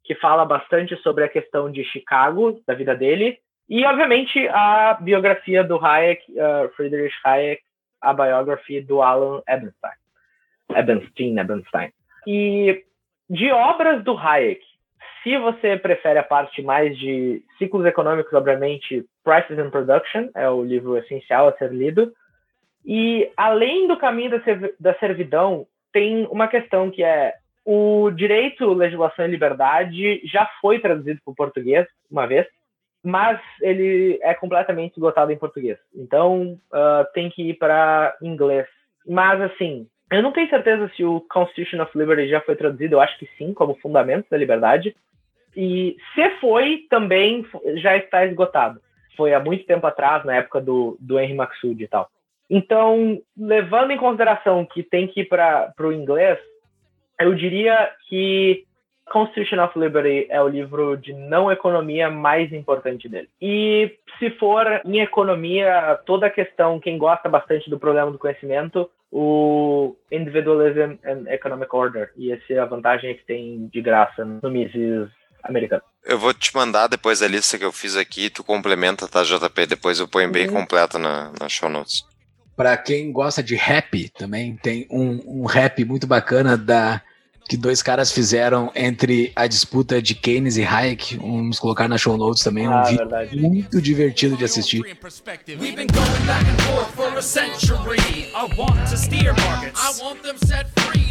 [0.08, 3.38] que fala bastante sobre a questão de Chicago, da vida dele,
[3.70, 7.62] e, obviamente, a biografia do Hayek, uh, Friedrich Hayek,
[8.02, 9.98] a biografia do Alan Ebenstein.
[10.74, 11.92] Ebenstein, Ebenstein.
[12.26, 12.86] E
[13.30, 14.62] de obras do Hayek,
[15.22, 20.64] se você prefere a parte mais de ciclos econômicos, obviamente, Prices and Production é o
[20.64, 22.14] livro essencial a ser lido.
[22.86, 24.38] E, além do caminho da,
[24.80, 27.34] da servidão, tem uma questão que é
[27.70, 32.48] o direito, legislação e liberdade já foi traduzido para o português uma vez,
[33.04, 35.78] mas ele é completamente esgotado em português.
[35.94, 38.66] Então uh, tem que ir para inglês.
[39.06, 42.96] Mas assim, eu não tenho certeza se o Constitution of Liberty já foi traduzido.
[42.96, 44.96] Eu acho que sim, como fundamento da liberdade.
[45.54, 47.46] E se foi, também
[47.82, 48.80] já está esgotado.
[49.18, 52.10] Foi há muito tempo atrás, na época do, do Henry Maxud e tal.
[52.50, 56.40] Então, levando em consideração que tem que ir para o inglês,
[57.20, 58.66] eu diria que
[59.12, 63.30] Constitution of Liberty é o livro de não economia mais importante dele.
[63.42, 68.90] E se for em economia, toda a questão, quem gosta bastante do problema do conhecimento,
[69.12, 72.12] o Individualism and Economic Order.
[72.18, 75.10] E essa é a vantagem que tem de graça no Mises
[75.44, 75.84] americano.
[76.06, 79.66] Eu vou te mandar depois a lista que eu fiz aqui, tu complementa, tá, JP?
[79.66, 80.54] Depois eu ponho bem uhum.
[80.54, 82.06] completa na, na show notes.
[82.56, 87.02] Para quem gosta de rap também, tem um, um rap muito bacana da
[87.48, 91.18] que dois caras fizeram entre a disputa de Keynes e Hayek.
[91.18, 92.68] Vamos colocar na show notes também.
[92.68, 93.40] Ah, um vídeo verdade.
[93.40, 94.84] muito divertido de assistir.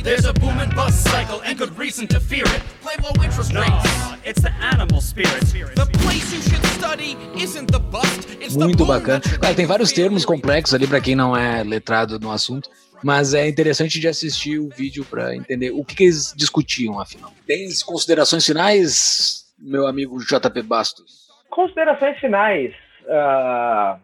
[0.07, 2.63] There's a boom and bust cycle and good reason to fear it.
[2.81, 3.91] Play low interest rates.
[4.25, 5.43] It's the animal spirit.
[5.75, 9.21] The place you should study isn't the bust, it's Muito bacana.
[9.21, 12.71] Claro, tem vários termos complexos ali para quem não é letrado no assunto.
[13.03, 17.33] Mas é interessante de assistir o vídeo para entender o que, que, eles discutiam, afinal.
[17.47, 21.29] Tem considerações finais, meu amigo JP Bastos?
[21.51, 22.75] Considerações finais.
[23.05, 24.01] Uh...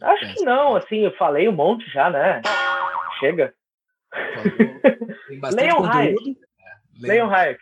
[0.00, 0.32] Acho é.
[0.32, 2.40] que não, assim, eu falei um monte já, né?
[3.18, 3.52] Chega.
[5.54, 6.36] Leiam Hayek.
[7.02, 7.58] É, Leiam Hayek.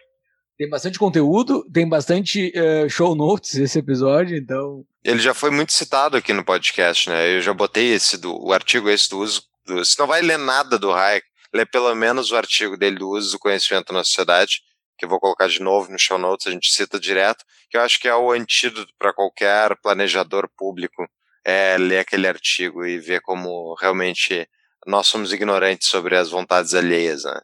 [0.59, 4.85] Tem bastante conteúdo, tem bastante uh, show notes esse episódio, então.
[5.05, 7.37] Ele já foi muito citado aqui no podcast, né?
[7.37, 9.43] Eu já botei esse do o artigo esse do uso.
[9.67, 13.11] Do, você não vai ler nada do Hayek, lê pelo menos o artigo dele do
[13.11, 14.63] uso do conhecimento na sociedade,
[14.99, 17.83] que eu vou colocar de novo no show notes, a gente cita direto, que eu
[17.83, 21.07] acho que é o antídoto para qualquer planejador público
[21.45, 24.49] é ler aquele artigo e ver como realmente
[24.85, 27.41] nós somos ignorantes sobre as vontades alheias, né?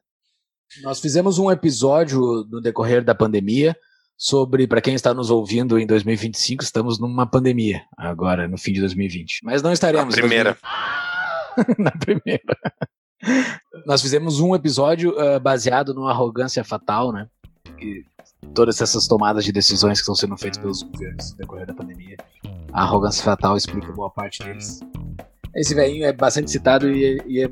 [0.80, 3.76] Nós fizemos um episódio no decorrer da pandemia
[4.16, 8.80] sobre, para quem está nos ouvindo em 2025, estamos numa pandemia agora, no fim de
[8.80, 9.40] 2020.
[9.42, 10.14] Mas não estaremos.
[10.14, 10.56] A primeira.
[11.78, 12.56] na primeira.
[13.84, 17.28] Nós fizemos um episódio uh, baseado no arrogância fatal, né?
[17.80, 18.04] E
[18.54, 22.16] todas essas tomadas de decisões que estão sendo feitas pelos governos no decorrer da pandemia.
[22.72, 24.80] A arrogância fatal explica boa parte deles.
[25.54, 27.50] Esse velhinho é bastante citado e, é, e, é,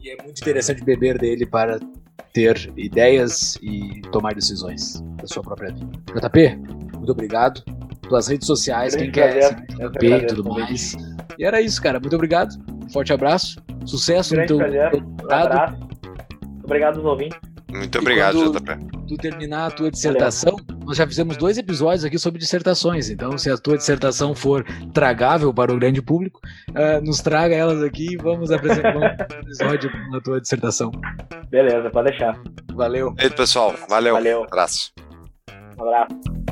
[0.00, 1.78] e é muito interessante beber dele para
[2.32, 5.90] ter ideias e tomar decisões da sua própria vida.
[6.14, 6.56] JP,
[6.96, 7.62] muito obrigado.
[8.08, 10.94] Tuas redes sociais, quem quer seguir JP e tudo mais.
[11.38, 11.98] E era isso, cara.
[11.98, 12.52] Muito obrigado.
[12.84, 13.56] Um forte abraço.
[13.86, 15.02] Sucesso Grande no teu, prazer.
[15.02, 15.76] Um abraço.
[16.64, 17.38] Obrigado aos ouvintes.
[17.72, 19.06] Muito obrigado, JP.
[19.08, 20.71] Tu terminar a tua dissertação, Valeu.
[20.84, 23.10] Nós já fizemos dois episódios aqui sobre dissertações.
[23.10, 26.40] Então, se a tua dissertação for tragável para o grande público,
[26.70, 29.04] uh, nos traga elas aqui e vamos apresentar um
[29.40, 30.90] episódio na tua dissertação.
[31.50, 32.38] Beleza, pode deixar.
[32.74, 33.14] Valeu.
[33.18, 33.74] E aí, pessoal.
[33.88, 34.14] Valeu.
[34.14, 34.40] Valeu.
[34.40, 34.92] Um abraço.
[35.78, 36.51] Um abraço.